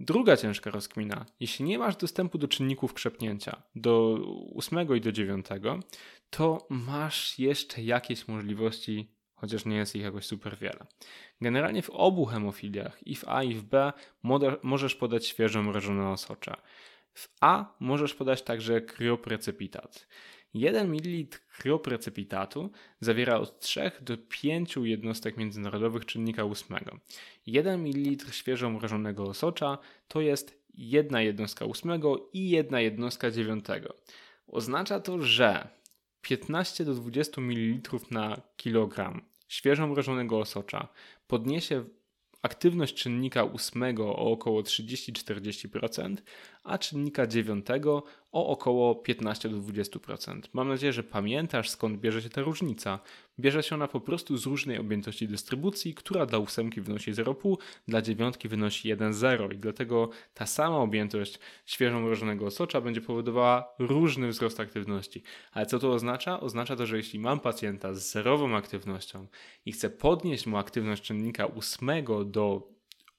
Druga 0.01 0.37
ciężka 0.37 0.71
rozkmina. 0.71 1.27
Jeśli 1.41 1.65
nie 1.65 1.79
masz 1.79 1.97
dostępu 1.97 2.39
do 2.39 2.49
czynników 2.49 2.95
krzepnięcia 2.95 3.63
do 3.75 4.19
8 4.57 4.97
i 4.97 5.01
do 5.01 5.13
9, 5.13 5.47
to 6.31 6.67
masz 6.71 7.39
jeszcze 7.39 7.83
jakieś 7.83 8.29
możliwości, 8.29 9.11
chociaż 9.43 9.65
nie 9.65 9.77
jest 9.77 9.97
ich 9.97 10.03
jakoś 10.03 10.27
super 10.27 10.59
wiele. 10.59 10.87
Generalnie 11.41 11.83
w 11.83 11.91
obu 11.91 12.25
hemofiliach, 12.25 13.07
i 13.07 13.17
w 13.17 13.29
A 13.29 13.43
i 13.43 13.55
w 13.55 13.63
B, 13.63 13.93
możesz 14.63 14.95
podać 14.95 15.27
świeżo 15.27 15.63
mrożone 15.63 16.09
osocze. 16.09 16.55
W 17.15 17.29
A 17.41 17.75
możesz 17.81 18.15
podać 18.15 18.43
także 18.43 18.81
krioprecepitat. 18.81 20.07
1 20.55 20.91
ml 20.91 21.39
krioprecepitatu 21.59 22.71
zawiera 23.01 23.37
od 23.37 23.61
3 23.61 23.91
do 24.01 24.17
5 24.19 24.77
jednostek 24.77 25.37
międzynarodowych 25.37 26.07
czynnika 26.07 26.45
8. 26.45 26.79
1 27.47 27.81
ml 27.81 28.33
świeżo 28.33 28.71
mrożonego 28.71 29.25
osocza 29.25 29.79
to 30.09 30.21
jest 30.21 30.63
jedna 30.75 31.23
jednostka 31.23 31.65
8 31.65 32.01
i 32.33 32.51
jedna 32.51 32.81
jednostka 32.81 33.31
9. 33.31 33.65
Oznacza 34.47 35.01
to, 35.01 35.23
że 35.23 35.69
15 36.23 36.85
do 36.85 36.95
20 36.95 37.41
ml 37.41 37.99
na 38.11 38.43
kilogram 38.57 39.32
świeżo 39.53 39.87
mrożonego 39.87 40.39
osocza 40.39 40.89
podniesie 41.27 41.85
aktywność 42.43 42.95
czynnika 42.95 43.45
8 43.45 44.01
o 44.01 44.17
około 44.17 44.63
30-40%, 44.63 46.17
a 46.65 46.79
czynnika 46.79 47.27
9 47.27 47.67
o 48.33 48.47
około 48.47 48.95
15-20%. 48.95 50.41
Mam 50.53 50.69
nadzieję, 50.69 50.93
że 50.93 51.03
pamiętasz 51.03 51.71
skąd 51.71 52.01
bierze 52.01 52.23
się 52.23 52.29
ta 52.29 52.43
różnica. 52.43 52.99
Bierze 53.41 53.63
się 53.63 53.75
ona 53.75 53.89
po 53.89 54.01
prostu 54.01 54.37
z 54.37 54.47
różnej 54.47 54.79
objętości 54.79 55.29
dystrybucji, 55.29 55.95
która 55.95 56.27
dla 56.27 56.39
8 56.39 56.71
wynosi 56.77 57.13
0,5, 57.13 57.57
dla 57.89 58.03
9 58.03 58.35
wynosi 58.45 58.95
1,0 58.97 59.55
i 59.55 59.59
dlatego 59.59 60.11
ta 60.35 60.47
sama 60.47 60.77
objętość 60.77 61.39
świeżo 61.67 62.01
mrożonego 62.01 62.47
osocza 62.47 62.81
będzie 62.81 63.01
powodowała 63.01 63.75
różny 63.79 64.29
wzrost 64.29 64.61
aktywności. 64.61 65.23
Ale 65.53 65.67
co 65.67 65.79
to 65.79 65.93
oznacza? 65.93 66.41
Oznacza 66.41 66.77
to, 66.77 66.87
że 66.87 66.97
jeśli 66.97 67.19
mam 67.19 67.41
pacjenta 67.41 67.95
z 67.95 68.11
zerową 68.11 68.57
aktywnością 68.57 69.27
i 69.67 69.73
chcę 69.73 69.91
podnieść 69.91 70.47
mu 70.47 70.57
aktywność 70.57 71.03
czynnika 71.03 71.55
8 71.55 72.05
do 72.27 72.72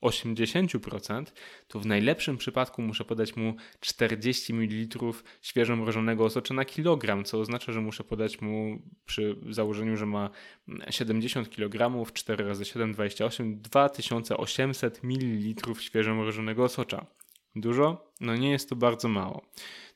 80%, 0.03 1.25
to 1.67 1.79
w 1.79 1.85
najlepszym 1.85 2.37
przypadku 2.37 2.81
muszę 2.81 3.05
podać 3.05 3.35
mu 3.35 3.55
40 3.79 4.53
ml 4.53 4.97
świeżo 5.41 5.75
mrożonego 5.75 6.25
osocza 6.25 6.53
na 6.53 6.65
kilogram, 6.65 7.23
co 7.23 7.39
oznacza, 7.39 7.71
że 7.71 7.81
muszę 7.81 8.03
podać 8.03 8.41
mu 8.41 8.79
przy 9.05 9.35
założeniu, 9.49 9.97
że 9.97 10.05
ma 10.05 10.29
70 10.89 11.49
kg, 11.49 12.05
4 12.13 12.47
razy 12.47 12.65
7, 12.65 12.93
28, 12.93 13.61
2800 13.61 15.03
ml 15.03 15.73
świeżo 15.79 16.15
mrożonego 16.15 16.63
osocza. 16.63 17.05
Dużo? 17.55 18.11
No 18.21 18.35
nie 18.35 18.51
jest 18.51 18.69
to 18.69 18.75
bardzo 18.75 19.07
mało. 19.07 19.45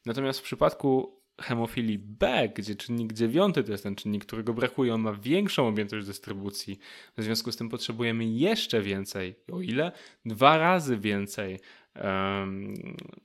Natomiast 0.05 0.39
w 0.39 0.43
przypadku 0.43 1.16
hemofilii 1.41 1.99
B, 1.99 2.49
gdzie 2.55 2.75
czynnik 2.75 3.13
dziewiąty 3.13 3.63
to 3.63 3.71
jest 3.71 3.83
ten 3.83 3.95
czynnik, 3.95 4.25
którego 4.25 4.53
brakuje, 4.53 4.93
on 4.93 5.01
ma 5.01 5.13
większą 5.13 5.67
objętość 5.67 6.07
dystrybucji. 6.07 6.79
W 7.17 7.23
związku 7.23 7.51
z 7.51 7.57
tym 7.57 7.69
potrzebujemy 7.69 8.25
jeszcze 8.25 8.81
więcej. 8.81 9.35
O 9.51 9.61
ile? 9.61 9.91
Dwa 10.25 10.57
razy 10.57 10.97
więcej 10.97 11.59
um, 12.03 12.73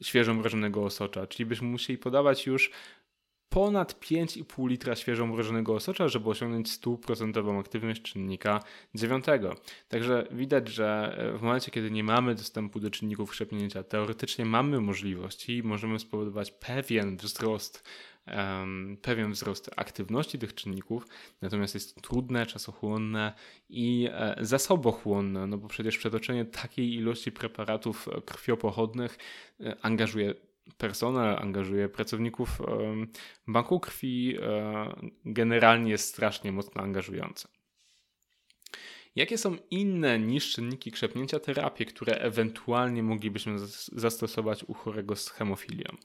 świeżo 0.02 0.34
mrożonego 0.34 0.84
osocza. 0.84 1.26
Czyli 1.26 1.46
byśmy 1.46 1.68
musieli 1.68 1.98
podawać 1.98 2.46
już 2.46 2.70
ponad 3.52 4.00
5,5 4.00 4.68
litra 4.68 4.96
świeżo 4.96 5.26
mrożonego 5.26 5.74
osocza, 5.74 6.08
żeby 6.08 6.30
osiągnąć 6.30 6.68
100% 6.68 7.60
aktywność 7.60 8.02
czynnika 8.02 8.60
dziewiątego. 8.94 9.56
Także 9.88 10.26
widać, 10.30 10.68
że 10.68 11.18
w 11.38 11.42
momencie, 11.42 11.70
kiedy 11.70 11.90
nie 11.90 12.04
mamy 12.04 12.34
dostępu 12.34 12.80
do 12.80 12.90
czynników 12.90 13.30
krzepnięcia, 13.30 13.82
teoretycznie 13.82 14.44
mamy 14.44 14.80
możliwość 14.80 15.48
i 15.48 15.62
możemy 15.62 15.98
spowodować 15.98 16.50
pewien 16.50 17.16
wzrost 17.16 17.84
pewien 19.02 19.32
wzrost 19.32 19.70
aktywności 19.76 20.38
tych 20.38 20.54
czynników, 20.54 21.06
natomiast 21.40 21.74
jest 21.74 22.02
trudne, 22.02 22.46
czasochłonne 22.46 23.32
i 23.68 24.08
e, 24.12 24.36
zasobochłonne, 24.40 25.46
no 25.46 25.58
bo 25.58 25.68
przecież 25.68 25.98
przetoczenie 25.98 26.44
takiej 26.44 26.94
ilości 26.94 27.32
preparatów 27.32 28.08
krwiopochodnych 28.26 29.18
e, 29.60 29.76
angażuje 29.82 30.34
personel, 30.78 31.36
angażuje 31.38 31.88
pracowników 31.88 32.58
banku 33.46 33.80
krwi, 33.80 34.36
e, 34.42 35.10
generalnie 35.24 35.90
jest 35.90 36.08
strasznie 36.08 36.52
mocno 36.52 36.82
angażujące. 36.82 37.48
Jakie 39.16 39.38
są 39.38 39.56
inne 39.70 40.18
niż 40.18 40.52
czynniki 40.52 40.92
krzepnięcia 40.92 41.40
terapie, 41.40 41.84
które 41.84 42.14
ewentualnie 42.14 43.02
moglibyśmy 43.02 43.58
zastosować 43.92 44.64
u 44.64 44.74
chorego 44.74 45.16
z 45.16 45.30
hemofilią? 45.30 45.96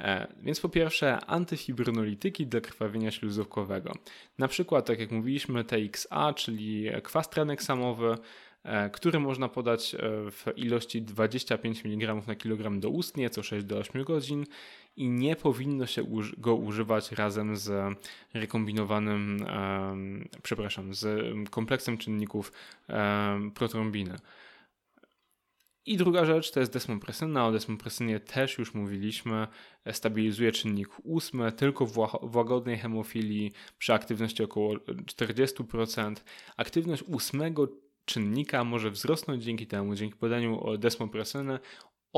E, 0.00 0.34
więc 0.42 0.60
po 0.60 0.68
pierwsze 0.68 1.20
antyfibrinolityki 1.20 2.46
dla 2.46 2.60
krwawienia 2.60 3.10
śluzówkowego. 3.10 3.92
Na 4.38 4.48
przykład, 4.48 4.86
tak 4.86 5.00
jak 5.00 5.10
mówiliśmy, 5.10 5.64
TXA, 5.64 6.34
czyli 6.34 6.90
kwas 7.02 7.30
traneksamowy, 7.30 8.18
który 8.92 9.20
można 9.20 9.48
podać 9.48 9.94
e, 9.94 9.98
w 10.30 10.44
ilości 10.56 11.02
25 11.02 11.84
mg 11.84 12.14
na 12.26 12.34
kilogram 12.34 12.80
do 12.80 12.90
ustnie 12.90 13.30
co 13.30 13.42
6 13.42 13.66
do 13.66 13.78
8 13.78 14.04
godzin 14.04 14.44
i 14.96 15.08
nie 15.08 15.36
powinno 15.36 15.86
się 15.86 16.04
go 16.38 16.54
używać 16.54 17.12
razem 17.12 17.56
z 17.56 17.98
rekombinowanym, 18.34 19.46
przepraszam, 20.42 20.94
z 20.94 21.06
kompleksem 21.50 21.98
czynników 21.98 22.52
protrombiny. 23.54 24.18
I 25.88 25.96
druga 25.96 26.24
rzecz 26.24 26.50
to 26.50 26.60
jest 26.60 26.72
desmopresyna. 26.72 27.46
O 27.46 27.52
desmopresynie 27.52 28.20
też 28.20 28.58
już 28.58 28.74
mówiliśmy. 28.74 29.46
Stabilizuje 29.92 30.52
czynnik 30.52 30.88
ósmy 31.04 31.52
tylko 31.52 31.86
w 32.22 32.36
łagodnej 32.36 32.78
hemofilii 32.78 33.52
przy 33.78 33.94
aktywności 33.94 34.42
około 34.42 34.74
40%. 34.74 36.14
Aktywność 36.56 37.02
ósmego 37.02 37.68
czynnika 38.08 38.64
może 38.64 38.90
wzrosnąć 38.90 39.44
dzięki 39.44 39.66
temu, 39.66 39.94
dzięki 39.94 40.16
podaniu 40.16 40.78
desmopresyny 40.78 41.58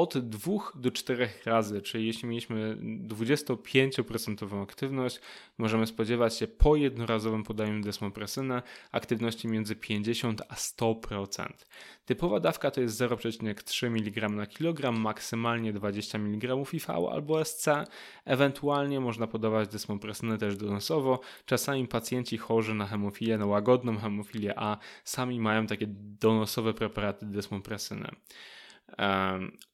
od 0.01 0.19
2 0.19 0.53
do 0.75 0.91
4 0.91 1.29
razy, 1.45 1.83
czyli 1.83 2.07
jeśli 2.07 2.29
mieliśmy 2.29 2.77
25% 3.09 4.63
aktywność, 4.63 5.21
możemy 5.59 5.87
spodziewać 5.87 6.37
się 6.37 6.47
po 6.49 6.77
jednorazowym 6.77 7.45
podaniu 7.45 7.81
desmopresyny 7.81 8.63
aktywności 8.93 9.49
między 9.49 9.77
50 9.77 10.43
a 10.49 10.55
100%. 10.55 11.47
Typowa 12.05 12.41
dawka 12.41 12.71
to 12.71 12.81
jest 12.81 13.01
0,3 13.01 13.87
mg 13.87 14.29
na 14.29 14.47
kilogram, 14.47 15.01
maksymalnie 15.01 15.73
20 15.73 16.19
mg 16.19 16.57
IV 16.73 16.87
albo 17.13 17.45
SC. 17.45 17.67
Ewentualnie 18.25 19.01
można 19.01 19.27
podawać 19.27 19.69
desmopresynę 19.69 20.39
też 20.39 20.57
donosowo. 20.57 21.21
Czasami 21.47 21.89
pacjenci 21.89 22.39
chorzy 22.39 22.75
na 22.75 22.87
hemofilię, 22.87 23.39
na 23.39 23.47
łagodną 23.47 23.99
hemofilię 23.99 24.53
A, 24.57 24.79
sami 25.05 25.41
mają 25.41 25.67
takie 25.67 25.87
donosowe 26.21 26.75
preparaty 26.75 27.27
desmopresyny. 27.27 28.11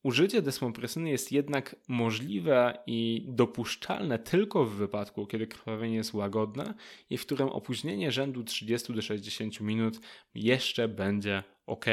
Użycie 0.02 0.42
desmopresyny 0.42 1.10
jest 1.10 1.32
jednak 1.32 1.76
możliwe 1.88 2.78
i 2.86 3.24
dopuszczalne 3.28 4.18
tylko 4.18 4.64
w 4.64 4.74
wypadku, 4.74 5.26
kiedy 5.26 5.46
krwawienie 5.46 5.96
jest 5.96 6.14
łagodne 6.14 6.74
i 7.10 7.18
w 7.18 7.26
którym 7.26 7.48
opóźnienie 7.48 8.12
rzędu 8.12 8.44
30 8.44 8.94
do 8.94 9.02
60 9.02 9.60
minut 9.60 10.00
jeszcze 10.34 10.88
będzie 10.88 11.42
ok. 11.66 11.84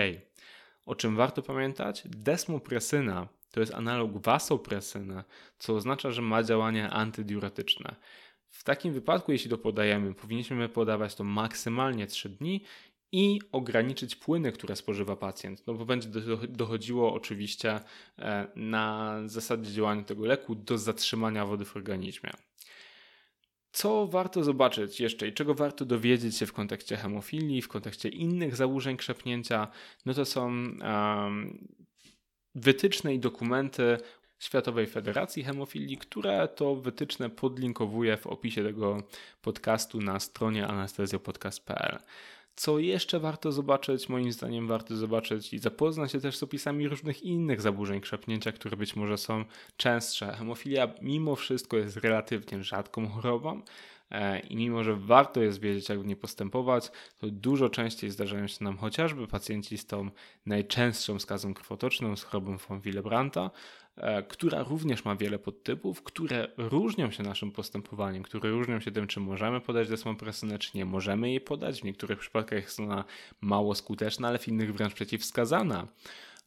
O 0.85 0.95
czym 0.95 1.15
warto 1.15 1.41
pamiętać? 1.41 2.03
Desmopresyna 2.05 3.27
to 3.51 3.59
jest 3.59 3.73
analog 3.73 4.17
vasopresyny, 4.17 5.23
co 5.59 5.75
oznacza, 5.75 6.11
że 6.11 6.21
ma 6.21 6.43
działanie 6.43 6.89
antydiuretyczne. 6.89 7.95
W 8.49 8.63
takim 8.63 8.93
wypadku, 8.93 9.31
jeśli 9.31 9.49
to 9.49 9.57
podajemy, 9.57 10.13
powinniśmy 10.13 10.69
podawać 10.69 11.15
to 11.15 11.23
maksymalnie 11.23 12.07
3 12.07 12.29
dni 12.29 12.63
i 13.13 13.39
ograniczyć 13.51 14.15
płyny, 14.15 14.51
które 14.51 14.75
spożywa 14.75 15.15
pacjent, 15.15 15.67
no 15.67 15.73
bo 15.73 15.85
będzie 15.85 16.09
dochodziło 16.49 17.13
oczywiście 17.13 17.79
e, 18.19 18.47
na 18.55 19.19
zasadzie 19.25 19.71
działania 19.71 20.03
tego 20.03 20.25
leku 20.25 20.55
do 20.55 20.77
zatrzymania 20.77 21.45
wody 21.45 21.65
w 21.65 21.75
organizmie. 21.75 22.31
Co 23.71 24.07
warto 24.07 24.43
zobaczyć 24.43 24.99
jeszcze 24.99 25.27
i 25.27 25.33
czego 25.33 25.53
warto 25.53 25.85
dowiedzieć 25.85 26.37
się 26.37 26.45
w 26.45 26.53
kontekście 26.53 26.97
hemofilii, 26.97 27.61
w 27.61 27.67
kontekście 27.67 28.09
innych 28.09 28.55
zaburzeń 28.55 28.97
krzepnięcia, 28.97 29.67
no 30.05 30.13
to 30.13 30.25
są 30.25 30.47
um, 30.47 31.67
wytyczne 32.55 33.13
i 33.13 33.19
dokumenty 33.19 33.97
Światowej 34.39 34.87
Federacji 34.87 35.43
Hemofilii, 35.43 35.97
które 35.97 36.47
to 36.47 36.75
wytyczne 36.75 37.29
podlinkowuję 37.29 38.17
w 38.17 38.27
opisie 38.27 38.63
tego 38.63 39.03
podcastu 39.41 40.01
na 40.01 40.19
stronie 40.19 40.67
anestezjopodcast.pl. 40.67 41.99
Co 42.55 42.79
jeszcze 42.79 43.19
warto 43.19 43.51
zobaczyć? 43.51 44.09
Moim 44.09 44.31
zdaniem 44.31 44.67
warto 44.67 44.95
zobaczyć 44.95 45.53
i 45.53 45.59
zapoznać 45.59 46.11
się 46.11 46.19
też 46.19 46.37
z 46.37 46.43
opisami 46.43 46.87
różnych 46.87 47.23
innych 47.23 47.61
zaburzeń 47.61 48.01
krzepnięcia, 48.01 48.51
które 48.51 48.77
być 48.77 48.95
może 48.95 49.17
są 49.17 49.45
częstsze. 49.77 50.33
Hemofilia 50.33 50.93
mimo 51.01 51.35
wszystko 51.35 51.77
jest 51.77 51.97
relatywnie 51.97 52.63
rzadką 52.63 53.09
chorobą, 53.09 53.61
E, 54.13 54.39
I 54.39 54.55
mimo, 54.55 54.83
że 54.83 54.95
warto 54.95 55.41
jest 55.41 55.59
wiedzieć, 55.59 55.89
jak 55.89 55.99
w 55.99 56.05
niej 56.05 56.15
postępować, 56.15 56.91
to 57.17 57.27
dużo 57.31 57.69
częściej 57.69 58.11
zdarzają 58.11 58.47
się 58.47 58.63
nam 58.63 58.77
chociażby 58.77 59.27
pacjenci 59.27 59.77
z 59.77 59.85
tą 59.85 60.09
najczęstszą 60.45 61.19
skazą 61.19 61.53
krwotoczną, 61.53 62.15
z 62.15 62.23
chorobą 62.23 62.57
von 62.57 62.81
Willebrandta, 62.81 63.41
e, 63.41 63.82
która 64.27 64.63
również 64.63 65.05
ma 65.05 65.15
wiele 65.15 65.39
podtypów, 65.39 66.03
które 66.03 66.47
różnią 66.57 67.11
się 67.11 67.23
naszym 67.23 67.51
postępowaniem, 67.51 68.23
które 68.23 68.49
różnią 68.49 68.79
się 68.79 68.91
tym, 68.91 69.07
czy 69.07 69.19
możemy 69.19 69.61
podać 69.61 69.89
desmopresynę, 69.89 70.59
czy 70.59 70.77
nie 70.77 70.85
możemy 70.85 71.29
jej 71.29 71.41
podać. 71.41 71.81
W 71.81 71.83
niektórych 71.83 72.19
przypadkach 72.19 72.63
jest 72.63 72.79
ona 72.79 73.03
mało 73.41 73.75
skuteczna, 73.75 74.27
ale 74.27 74.39
w 74.39 74.47
innych 74.47 74.73
wręcz 74.73 74.93
przeciwwskazana. 74.93 75.87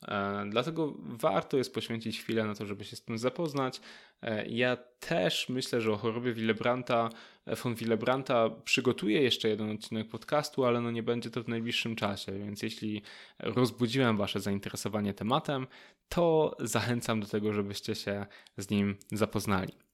E, 0.02 0.44
dlatego 0.50 0.94
warto 0.98 1.56
jest 1.56 1.74
poświęcić 1.74 2.20
chwilę 2.20 2.44
na 2.44 2.54
to, 2.54 2.66
żeby 2.66 2.84
się 2.84 2.96
z 2.96 3.02
tym 3.02 3.18
zapoznać. 3.18 3.80
E, 4.22 4.46
ja 4.46 4.76
też 5.00 5.48
myślę, 5.48 5.80
że 5.80 5.92
o 5.92 5.96
chorobie 5.96 6.32
Willebranta, 6.32 7.08
e, 7.46 7.56
von 7.56 7.74
Willebranta 7.74 8.50
przygotuję 8.64 9.22
jeszcze 9.22 9.48
jeden 9.48 9.70
odcinek 9.70 10.08
podcastu, 10.08 10.64
ale 10.64 10.80
no 10.80 10.90
nie 10.90 11.02
będzie 11.02 11.30
to 11.30 11.42
w 11.42 11.48
najbliższym 11.48 11.96
czasie, 11.96 12.32
więc 12.32 12.62
jeśli 12.62 13.02
rozbudziłem 13.38 14.16
Wasze 14.16 14.40
zainteresowanie 14.40 15.14
tematem, 15.14 15.66
to 16.08 16.56
zachęcam 16.60 17.20
do 17.20 17.26
tego, 17.26 17.52
żebyście 17.52 17.94
się 17.94 18.26
z 18.56 18.70
nim 18.70 18.96
zapoznali. 19.12 19.85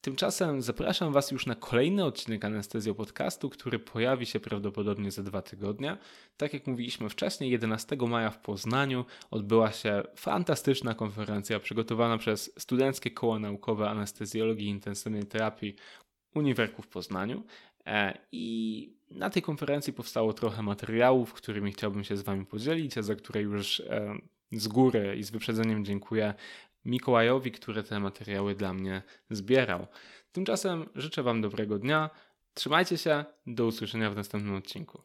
Tymczasem 0.00 0.62
zapraszam 0.62 1.12
Was 1.12 1.30
już 1.30 1.46
na 1.46 1.54
kolejny 1.54 2.04
odcinek 2.04 2.44
Anestezjo 2.44 2.94
Podcastu, 2.94 3.50
który 3.50 3.78
pojawi 3.78 4.26
się 4.26 4.40
prawdopodobnie 4.40 5.10
za 5.10 5.22
dwa 5.22 5.42
tygodnie. 5.42 5.96
Tak 6.36 6.52
jak 6.52 6.66
mówiliśmy 6.66 7.08
wcześniej, 7.08 7.50
11 7.50 7.96
maja 7.96 8.30
w 8.30 8.38
Poznaniu 8.38 9.04
odbyła 9.30 9.72
się 9.72 10.02
fantastyczna 10.16 10.94
konferencja 10.94 11.60
przygotowana 11.60 12.18
przez 12.18 12.52
Studenckie 12.58 13.10
Koło 13.10 13.38
Naukowe 13.38 13.90
Anestezjologii 13.90 14.66
i 14.66 14.70
Intensywnej 14.70 15.26
Terapii 15.26 15.76
Uniwerku 16.34 16.82
w 16.82 16.88
Poznaniu. 16.88 17.44
E, 17.86 18.18
I 18.32 18.98
na 19.10 19.30
tej 19.30 19.42
konferencji 19.42 19.92
powstało 19.92 20.32
trochę 20.32 20.62
materiałów, 20.62 21.32
którymi 21.32 21.72
chciałbym 21.72 22.04
się 22.04 22.16
z 22.16 22.22
Wami 22.22 22.46
podzielić, 22.46 22.98
a 22.98 23.02
za 23.02 23.14
które 23.14 23.42
już 23.42 23.80
e, 23.80 24.14
z 24.52 24.68
góry 24.68 25.16
i 25.18 25.22
z 25.22 25.30
wyprzedzeniem 25.30 25.84
dziękuję 25.84 26.34
Mikołajowi, 26.88 27.52
który 27.52 27.82
te 27.82 28.00
materiały 28.00 28.54
dla 28.54 28.74
mnie 28.74 29.02
zbierał. 29.30 29.86
Tymczasem 30.32 30.88
życzę 30.94 31.22
Wam 31.22 31.40
dobrego 31.40 31.78
dnia. 31.78 32.10
Trzymajcie 32.54 32.98
się, 32.98 33.24
do 33.46 33.66
usłyszenia 33.66 34.10
w 34.10 34.16
następnym 34.16 34.54
odcinku. 34.54 35.02